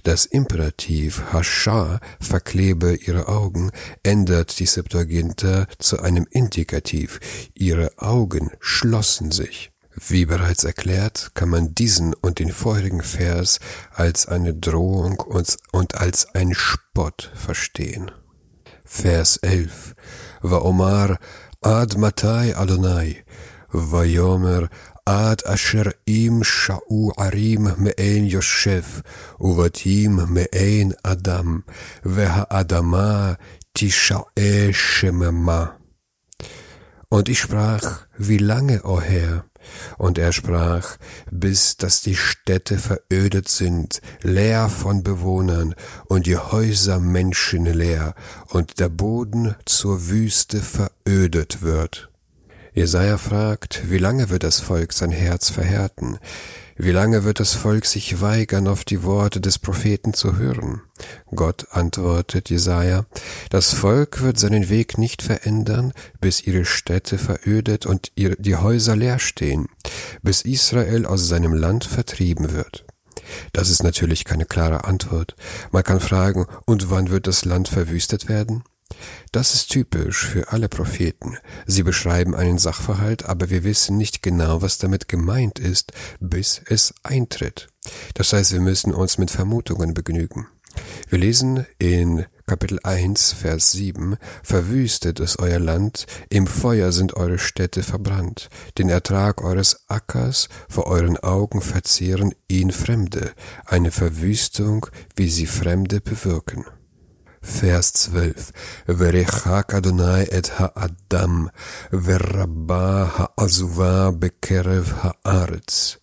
Das 0.04 0.26
Imperativ 0.26 1.32
Hascha 1.32 1.98
verklebe 2.20 2.94
ihre 2.94 3.26
Augen, 3.26 3.70
ändert 4.04 4.58
die 4.60 4.66
Septuaginta 4.66 5.66
zu 5.78 6.00
einem 6.00 6.26
Indikativ. 6.30 7.18
Ihre 7.54 7.90
Augen 7.98 8.52
schlossen 8.60 9.32
sich. 9.32 9.70
Wie 9.96 10.26
bereits 10.26 10.64
erklärt, 10.64 11.32
kann 11.34 11.48
man 11.48 11.74
diesen 11.74 12.14
und 12.14 12.38
den 12.38 12.52
vorherigen 12.52 13.02
Vers 13.02 13.60
als 13.92 14.26
eine 14.26 14.52
Drohung 14.52 15.20
und, 15.20 15.94
als 15.94 16.34
ein 16.34 16.52
Spott 16.52 17.30
verstehen. 17.34 18.10
Vers 18.84 19.36
11. 19.38 19.94
Vaomar 20.42 21.18
ad 21.60 21.96
matai 21.96 22.56
Adonai, 22.56 23.24
vayomer 23.74 24.68
ad 25.06 25.44
asher 25.44 25.92
im 26.06 26.42
sha'u 26.42 27.12
arim 27.18 27.64
me'ein 27.76 28.24
yoshev, 28.30 29.02
uvatim 29.38 30.14
me'ein 30.30 30.94
adam, 31.04 31.64
veha-adama 32.04 33.36
tisha'e 33.74 34.72
shemema. 34.72 35.76
Und 37.10 37.28
ich 37.28 37.40
sprach, 37.40 38.06
wie 38.16 38.38
lange, 38.38 38.82
o 38.84 39.00
Herr? 39.00 39.44
Und 39.98 40.18
er 40.18 40.32
sprach, 40.32 40.96
bis 41.30 41.76
dass 41.76 42.02
die 42.02 42.16
Städte 42.16 42.78
verödet 42.78 43.48
sind, 43.48 44.00
leer 44.22 44.68
von 44.68 45.02
Bewohnern, 45.02 45.74
und 46.06 46.26
die 46.26 46.36
Häuser 46.36 46.98
menschenleer, 46.98 48.14
und 48.48 48.80
der 48.80 48.88
Boden 48.88 49.54
zur 49.64 50.08
Wüste 50.08 50.60
verödet 50.60 51.62
wird. 51.62 52.10
Jesaja 52.74 53.18
fragt, 53.18 53.88
wie 53.88 53.98
lange 53.98 54.30
wird 54.30 54.42
das 54.42 54.58
Volk 54.58 54.92
sein 54.92 55.12
Herz 55.12 55.48
verhärten? 55.48 56.18
Wie 56.76 56.90
lange 56.90 57.22
wird 57.22 57.38
das 57.38 57.54
Volk 57.54 57.86
sich 57.86 58.20
weigern, 58.20 58.66
auf 58.66 58.84
die 58.84 59.04
Worte 59.04 59.40
des 59.40 59.60
Propheten 59.60 60.12
zu 60.12 60.38
hören? 60.38 60.82
Gott 61.32 61.68
antwortet 61.70 62.50
Jesaja, 62.50 63.06
das 63.48 63.72
Volk 63.72 64.22
wird 64.22 64.40
seinen 64.40 64.68
Weg 64.70 64.98
nicht 64.98 65.22
verändern, 65.22 65.92
bis 66.20 66.44
ihre 66.44 66.64
Städte 66.64 67.16
verödet 67.16 67.86
und 67.86 68.10
die 68.16 68.56
Häuser 68.56 68.96
leer 68.96 69.20
stehen, 69.20 69.68
bis 70.22 70.42
Israel 70.42 71.06
aus 71.06 71.28
seinem 71.28 71.54
Land 71.54 71.84
vertrieben 71.84 72.52
wird. 72.52 72.84
Das 73.52 73.70
ist 73.70 73.84
natürlich 73.84 74.24
keine 74.24 74.46
klare 74.46 74.82
Antwort. 74.82 75.36
Man 75.70 75.84
kann 75.84 76.00
fragen, 76.00 76.46
und 76.66 76.90
wann 76.90 77.10
wird 77.10 77.28
das 77.28 77.44
Land 77.44 77.68
verwüstet 77.68 78.28
werden? 78.28 78.64
Das 79.32 79.54
ist 79.54 79.70
typisch 79.70 80.24
für 80.26 80.52
alle 80.52 80.68
Propheten. 80.68 81.38
Sie 81.66 81.82
beschreiben 81.82 82.34
einen 82.34 82.58
Sachverhalt, 82.58 83.24
aber 83.24 83.50
wir 83.50 83.64
wissen 83.64 83.96
nicht 83.96 84.22
genau, 84.22 84.62
was 84.62 84.78
damit 84.78 85.08
gemeint 85.08 85.58
ist, 85.58 85.92
bis 86.20 86.62
es 86.66 86.94
eintritt. 87.02 87.68
Das 88.14 88.32
heißt, 88.32 88.52
wir 88.52 88.60
müssen 88.60 88.94
uns 88.94 89.18
mit 89.18 89.30
Vermutungen 89.30 89.92
begnügen. 89.92 90.46
Wir 91.08 91.18
lesen 91.18 91.66
in 91.78 92.26
Kapitel 92.46 92.78
1, 92.82 93.32
Vers 93.32 93.72
7, 93.72 94.16
Verwüstet 94.42 95.18
ist 95.18 95.38
euer 95.38 95.58
Land, 95.58 96.06
im 96.28 96.46
Feuer 96.46 96.92
sind 96.92 97.14
eure 97.14 97.38
Städte 97.38 97.82
verbrannt, 97.82 98.50
den 98.76 98.88
Ertrag 98.88 99.42
eures 99.42 99.88
Ackers 99.88 100.48
vor 100.68 100.86
euren 100.86 101.16
Augen 101.16 101.60
verzehren 101.60 102.34
ihn 102.48 102.70
Fremde, 102.70 103.32
eine 103.64 103.90
Verwüstung, 103.90 104.86
wie 105.16 105.30
sie 105.30 105.46
Fremde 105.46 106.00
bewirken. 106.00 106.64
Vers 107.44 107.92
12. 107.92 108.52
Verechak 108.86 109.74
Adonai 109.74 110.24
et 110.32 110.58
ha'adam, 110.58 111.50
verrabba 111.92 113.12
ha'azuva 113.18 114.12
bekerev 114.12 114.94
ha'aretz. 115.02 115.98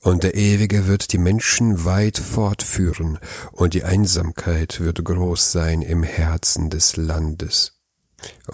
Und 0.00 0.24
der 0.24 0.34
Ewige 0.34 0.86
wird 0.88 1.12
die 1.12 1.18
Menschen 1.18 1.84
weit 1.84 2.18
fortführen, 2.18 3.18
und 3.52 3.74
die 3.74 3.84
Einsamkeit 3.84 4.80
wird 4.80 5.04
groß 5.04 5.52
sein 5.52 5.82
im 5.82 6.02
Herzen 6.02 6.70
des 6.70 6.96
Landes. 6.96 7.81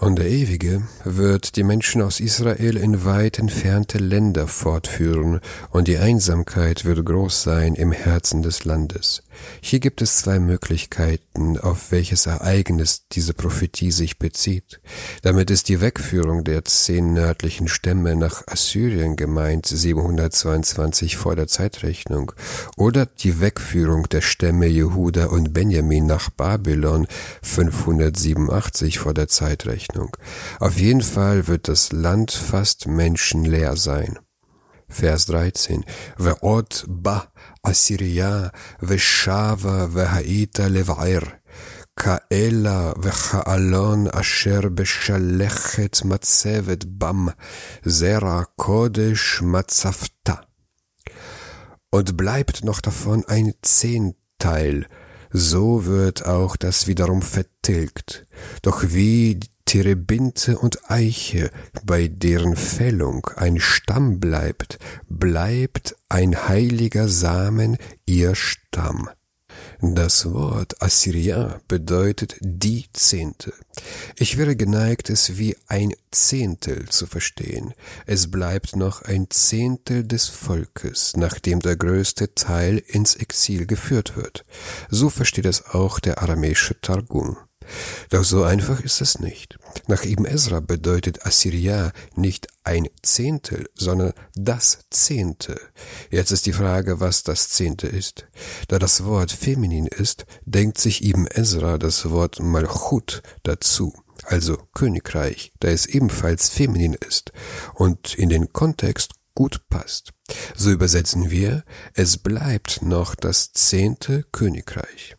Und 0.00 0.18
der 0.18 0.28
Ewige 0.28 0.83
wird 1.04 1.57
die 1.57 1.62
Menschen 1.62 2.02
aus 2.02 2.20
Israel 2.20 2.76
in 2.76 3.04
weit 3.04 3.38
entfernte 3.38 3.98
Länder 3.98 4.46
fortführen, 4.46 5.40
und 5.70 5.88
die 5.88 5.96
Einsamkeit 5.96 6.85
wird 6.85 7.04
groß 7.04 7.42
sein 7.42 7.74
im 7.74 7.92
Herzen 7.92 8.42
des 8.42 8.64
Landes. 8.64 9.22
Hier 9.61 9.81
gibt 9.81 10.02
es 10.02 10.18
zwei 10.18 10.40
Möglichkeiten, 10.40 11.59
auf 11.59 11.90
welches 11.90 12.26
Ereignis 12.26 13.04
diese 13.12 13.33
Prophetie 13.35 13.90
sich 13.90 14.18
bezieht. 14.18 14.81
Damit 15.22 15.50
ist 15.50 15.68
die 15.68 15.81
Wegführung 15.81 16.44
der 16.44 16.64
zehn 16.64 17.12
nördlichen 17.12 17.68
Stämme 17.68 18.14
nach 18.14 18.46
Assyrien 18.46 19.16
gemeint, 19.16 19.66
722 19.66 21.16
vor 21.16 21.35
der 21.35 21.46
Zeitrechnung, 21.46 22.33
oder 22.76 23.07
die 23.07 23.40
Wegführung 23.40 24.09
der 24.09 24.20
Stämme 24.20 24.66
Jehuda 24.66 25.26
und 25.26 25.52
Benjamin 25.52 26.07
nach 26.07 26.31
Babylon, 26.31 27.07
587 27.42 28.98
vor 28.98 29.14
der 29.14 29.28
Zeitrechnung. 29.28 29.58
Auf 30.60 30.78
jeden 30.78 31.02
Fall 31.02 31.47
wird 31.47 31.67
das 31.67 31.91
Land 31.91 32.32
fast 32.32 32.88
menschenleer 32.88 33.76
sein. 33.76 34.19
Vers 34.88 35.26
13. 35.26 35.84
Ve'od 36.17 36.86
ba 36.88 37.32
Assyria 37.63 38.52
ve'shava 38.82 39.88
ve'ha'ita 39.95 40.67
lev'ir. 40.67 41.23
כאלה 41.99 42.91
וכאלון 43.02 44.08
אשר 44.12 44.60
בשלכת 44.73 45.97
מצבת 46.06 46.84
bam 46.84 47.32
זרע 47.86 48.43
קודש 48.56 49.41
מצפתה. 49.41 50.34
Und 51.95 52.17
bleibt 52.17 52.63
noch 52.63 52.82
davon 52.82 53.23
ein 53.28 53.54
Zehnteil, 53.62 54.88
so 55.31 55.85
wird 55.87 56.27
auch 56.27 56.57
das 56.57 56.87
wiederum 56.87 57.23
vertilgt. 57.23 58.27
Doch 58.62 58.83
wie 58.88 59.41
Terebinte 59.64 60.59
und 60.59 60.91
Eiche, 60.91 61.51
bei 61.85 62.09
deren 62.09 62.57
Fällung 62.57 63.27
ein 63.37 63.61
Stamm 63.61 64.19
bleibt, 64.19 64.79
bleibt 65.09 65.95
ein 66.09 66.49
heiliger 66.49 67.07
Samen 67.09 67.77
ihr 68.07 68.35
Stamm. 68.35 69.11
Das 69.81 70.33
Wort 70.33 70.83
Assyria 70.83 71.61
bedeutet 71.69 72.37
die 72.41 72.87
Zehnte. 72.93 73.53
Ich 74.17 74.37
wäre 74.37 74.57
geneigt, 74.57 75.09
es 75.09 75.38
wie 75.38 75.57
ein 75.69 75.95
Zehntel 76.11 76.88
zu 76.88 77.07
verstehen. 77.07 77.75
Es 78.05 78.29
bleibt 78.29 78.75
noch 78.75 79.03
ein 79.03 79.31
Zehntel 79.31 80.03
des 80.03 80.27
Volkes, 80.27 81.12
nachdem 81.17 81.61
der 81.61 81.77
größte 81.77 82.35
Teil 82.35 82.79
ins 82.79 83.14
Exil 83.14 83.67
geführt 83.67 84.17
wird. 84.17 84.45
So 84.91 85.11
versteht 85.11 85.47
es 85.47 85.67
auch 85.67 86.01
der 86.01 86.23
aramäische 86.23 86.81
Targum. 86.81 87.37
Doch 88.11 88.25
so 88.25 88.43
einfach 88.43 88.81
ist 88.81 89.01
es 89.01 89.21
nicht. 89.21 89.59
Nach 89.90 90.05
Ibn 90.05 90.27
Ezra 90.27 90.61
bedeutet 90.61 91.24
Assyria 91.24 91.92
nicht 92.14 92.48
ein 92.62 92.88
Zehntel, 93.03 93.70
sondern 93.74 94.12
das 94.35 94.81
Zehnte. 94.90 95.59
Jetzt 96.11 96.31
ist 96.31 96.44
die 96.44 96.53
Frage, 96.53 97.01
was 97.01 97.22
das 97.22 97.48
Zehnte 97.48 97.87
ist. 97.87 98.27
Da 98.68 98.79
das 98.79 99.07
Wort 99.07 99.33
feminin 99.33 99.87
ist, 99.87 100.27
denkt 100.44 100.77
sich 100.77 101.03
Ibn 101.03 101.27
Ezra 101.27 101.79
das 101.79 102.11
Wort 102.11 102.38
Malchut 102.38 103.22
dazu, 103.44 103.94
also 104.24 104.59
Königreich, 104.74 105.53
da 105.59 105.68
es 105.68 105.87
ebenfalls 105.87 106.51
feminin 106.51 106.92
ist 106.92 107.33
und 107.72 108.14
in 108.14 108.29
den 108.29 108.53
Kontext 108.53 109.14
gut 109.35 109.70
passt. 109.70 110.12
So 110.55 110.70
übersetzen 110.70 111.31
wir, 111.31 111.64
es 111.94 112.18
bleibt 112.18 112.83
noch 112.83 113.14
das 113.14 113.53
zehnte 113.55 114.27
Königreich. 114.33 115.17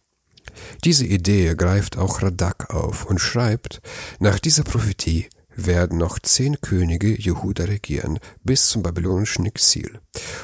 Diese 0.84 1.06
Idee 1.06 1.56
greift 1.56 1.98
auch 1.98 2.22
Radak 2.22 2.74
auf 2.74 3.06
und 3.06 3.20
schreibt, 3.20 3.82
nach 4.20 4.40
dieser 4.40 4.64
Prophetie 4.64 5.28
werden 5.66 5.98
noch 5.98 6.20
zehn 6.20 6.62
Könige 6.62 7.20
Jehuda 7.20 7.66
regieren 7.66 8.20
bis 8.44 8.70
zum 8.70 8.84
babylonischen 8.84 9.46
Exil. 9.46 10.00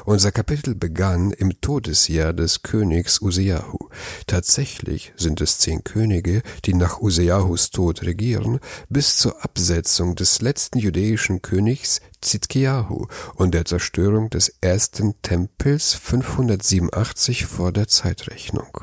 Unser 0.06 0.32
Kapitel 0.32 0.76
begann 0.76 1.32
im 1.32 1.60
Todesjahr 1.62 2.34
des 2.34 2.64
Königs 2.64 3.22
Usejahu. 3.22 3.90
Tatsächlich 4.28 5.14
sind 5.16 5.42
es 5.42 5.60
zehn 5.60 5.84
Könige, 5.84 6.42
die 6.66 6.74
nach 6.74 7.02
Usejahus 7.02 7.72
Tod 7.72 8.04
regieren, 8.04 8.60
bis 8.90 9.18
zur 9.18 9.44
Absetzung 9.44 10.16
des 10.16 10.42
letzten 10.42 10.80
jüdischen 10.80 11.42
Königs 11.42 12.02
Zitkiahu 12.22 13.08
und 13.36 13.54
der 13.54 13.66
Zerstörung 13.66 14.30
des 14.30 14.54
ersten 14.62 15.22
Tempels 15.22 15.94
587 15.94 17.46
vor 17.46 17.72
der 17.72 17.88
Zeitrechnung. 17.88 18.82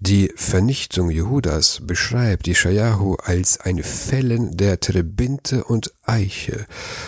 Die 0.00 0.32
Vernichtung 0.36 1.10
Jehudas 1.10 1.80
beschreibt 1.82 2.48
Ishayahu 2.48 3.16
als 3.16 3.60
ein 3.60 3.82
Fällen 3.82 4.56
der 4.56 4.80
Terebinte 4.80 5.64
und 5.64 5.92
Eiche, 6.04 6.66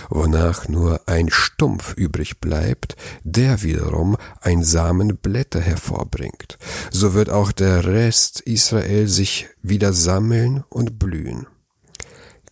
wonach 0.09 0.69
nur 0.69 1.03
ein 1.07 1.31
Stumpf 1.31 1.95
übrig 1.95 2.41
bleibt, 2.41 2.97
der 3.25 3.63
wiederum 3.63 4.17
ein 4.41 4.63
Samen 4.63 5.17
Blätter 5.17 5.61
hervorbringt. 5.61 6.59
So 6.91 7.15
wird 7.15 7.31
auch 7.31 7.53
der 7.53 7.85
Rest 7.85 8.41
Israel 8.41 9.07
sich 9.07 9.49
wieder 9.63 9.93
sammeln 9.93 10.65
und 10.69 10.99
blühen. 10.99 11.47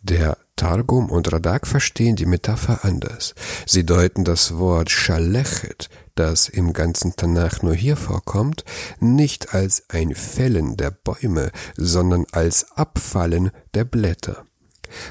Der 0.03 0.37
Targum 0.55 1.11
und 1.11 1.33
Radak 1.33 1.67
verstehen 1.67 2.17
die 2.17 2.27
Metapher 2.27 2.85
anders. 2.85 3.35
Sie 3.67 3.85
deuten 3.85 4.25
das 4.25 4.57
Wort 4.57 4.91
Shalechet, 4.91 5.89
das 6.17 6.49
im 6.49 6.73
ganzen 6.73 7.15
Tanach 7.15 7.63
nur 7.63 7.75
hier 7.75 7.97
vorkommt, 7.97 8.65
nicht 8.99 9.55
als 9.55 9.85
ein 9.89 10.15
Fällen 10.15 10.77
der 10.77 10.91
Bäume, 10.91 11.53
sondern 11.77 12.27
als 12.33 12.73
Abfallen 12.73 13.51
der 13.75 13.85
Blätter. 13.85 14.45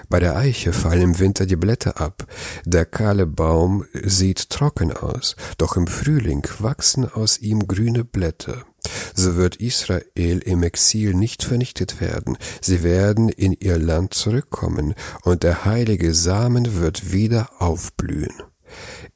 Bei 0.09 0.19
der 0.19 0.35
Eiche 0.35 0.73
fallen 0.73 1.01
im 1.01 1.19
Winter 1.19 1.45
die 1.45 1.55
Blätter 1.55 1.99
ab, 1.99 2.25
der 2.65 2.85
kahle 2.85 3.25
Baum 3.25 3.85
sieht 3.93 4.49
trocken 4.49 4.91
aus, 4.91 5.35
doch 5.57 5.75
im 5.77 5.87
Frühling 5.87 6.47
wachsen 6.59 7.09
aus 7.09 7.39
ihm 7.39 7.67
grüne 7.67 8.03
Blätter. 8.03 8.65
So 9.13 9.35
wird 9.35 9.57
Israel 9.57 10.39
im 10.39 10.63
Exil 10.63 11.13
nicht 11.13 11.43
vernichtet 11.43 12.01
werden, 12.01 12.37
sie 12.61 12.83
werden 12.83 13.29
in 13.29 13.53
ihr 13.53 13.77
Land 13.77 14.13
zurückkommen, 14.13 14.93
und 15.23 15.43
der 15.43 15.65
heilige 15.65 16.13
Samen 16.13 16.75
wird 16.75 17.11
wieder 17.11 17.49
aufblühen. 17.59 18.33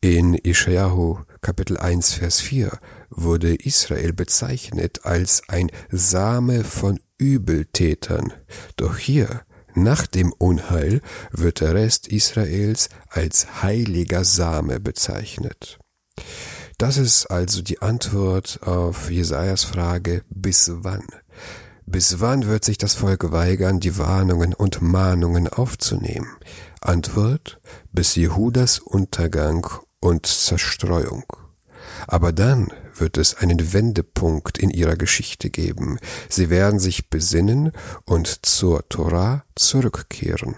In 0.01 0.33
Ishayahu 0.33 1.19
Kapitel 1.41 1.77
1 1.77 2.13
Vers 2.13 2.41
4 2.41 2.77
wurde 3.09 3.55
Israel 3.55 4.13
bezeichnet 4.13 5.05
als 5.05 5.43
ein 5.47 5.71
Same 5.89 6.63
von 6.63 6.99
Übeltätern, 7.17 8.33
doch 8.75 8.97
hier 8.97 9.41
nach 9.75 10.07
dem 10.07 10.33
Unheil 10.33 11.01
wird 11.31 11.61
der 11.61 11.73
Rest 11.73 12.07
Israels 12.07 12.89
als 13.09 13.61
heiliger 13.61 14.23
Same 14.23 14.79
bezeichnet. 14.79 15.79
Das 16.77 16.97
ist 16.97 17.27
also 17.27 17.61
die 17.61 17.81
Antwort 17.81 18.59
auf 18.63 19.11
Jesajas 19.11 19.63
Frage, 19.63 20.23
bis 20.29 20.71
wann? 20.73 21.05
Bis 21.85 22.19
wann 22.19 22.45
wird 22.45 22.63
sich 22.63 22.77
das 22.77 22.95
Volk 22.95 23.31
weigern, 23.31 23.79
die 23.79 23.97
Warnungen 23.97 24.53
und 24.53 24.81
Mahnungen 24.81 25.47
aufzunehmen? 25.47 26.29
Antwort, 26.81 27.59
bis 27.91 28.15
Jehudas 28.15 28.79
Untergang 28.79 29.67
und 29.99 30.25
Zerstreuung. 30.25 31.25
Aber 32.07 32.31
dann 32.31 32.71
wird 32.95 33.17
es 33.17 33.35
einen 33.35 33.73
Wendepunkt 33.73 34.57
in 34.57 34.69
ihrer 34.69 34.95
Geschichte 34.95 35.49
geben. 35.49 35.99
Sie 36.27 36.49
werden 36.49 36.79
sich 36.79 37.09
besinnen 37.09 37.71
und 38.05 38.45
zur 38.45 38.87
Torah 38.89 39.43
zurückkehren. 39.55 40.55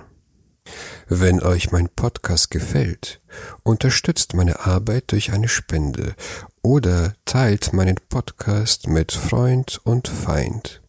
Wenn 1.07 1.41
euch 1.41 1.71
mein 1.71 1.89
Podcast 1.89 2.51
gefällt, 2.51 3.21
unterstützt 3.63 4.33
meine 4.33 4.61
Arbeit 4.61 5.11
durch 5.11 5.33
eine 5.33 5.47
Spende 5.47 6.15
oder 6.61 7.13
teilt 7.25 7.73
meinen 7.73 7.97
Podcast 8.09 8.87
mit 8.87 9.11
Freund 9.11 9.81
und 9.83 10.07
Feind. 10.07 10.80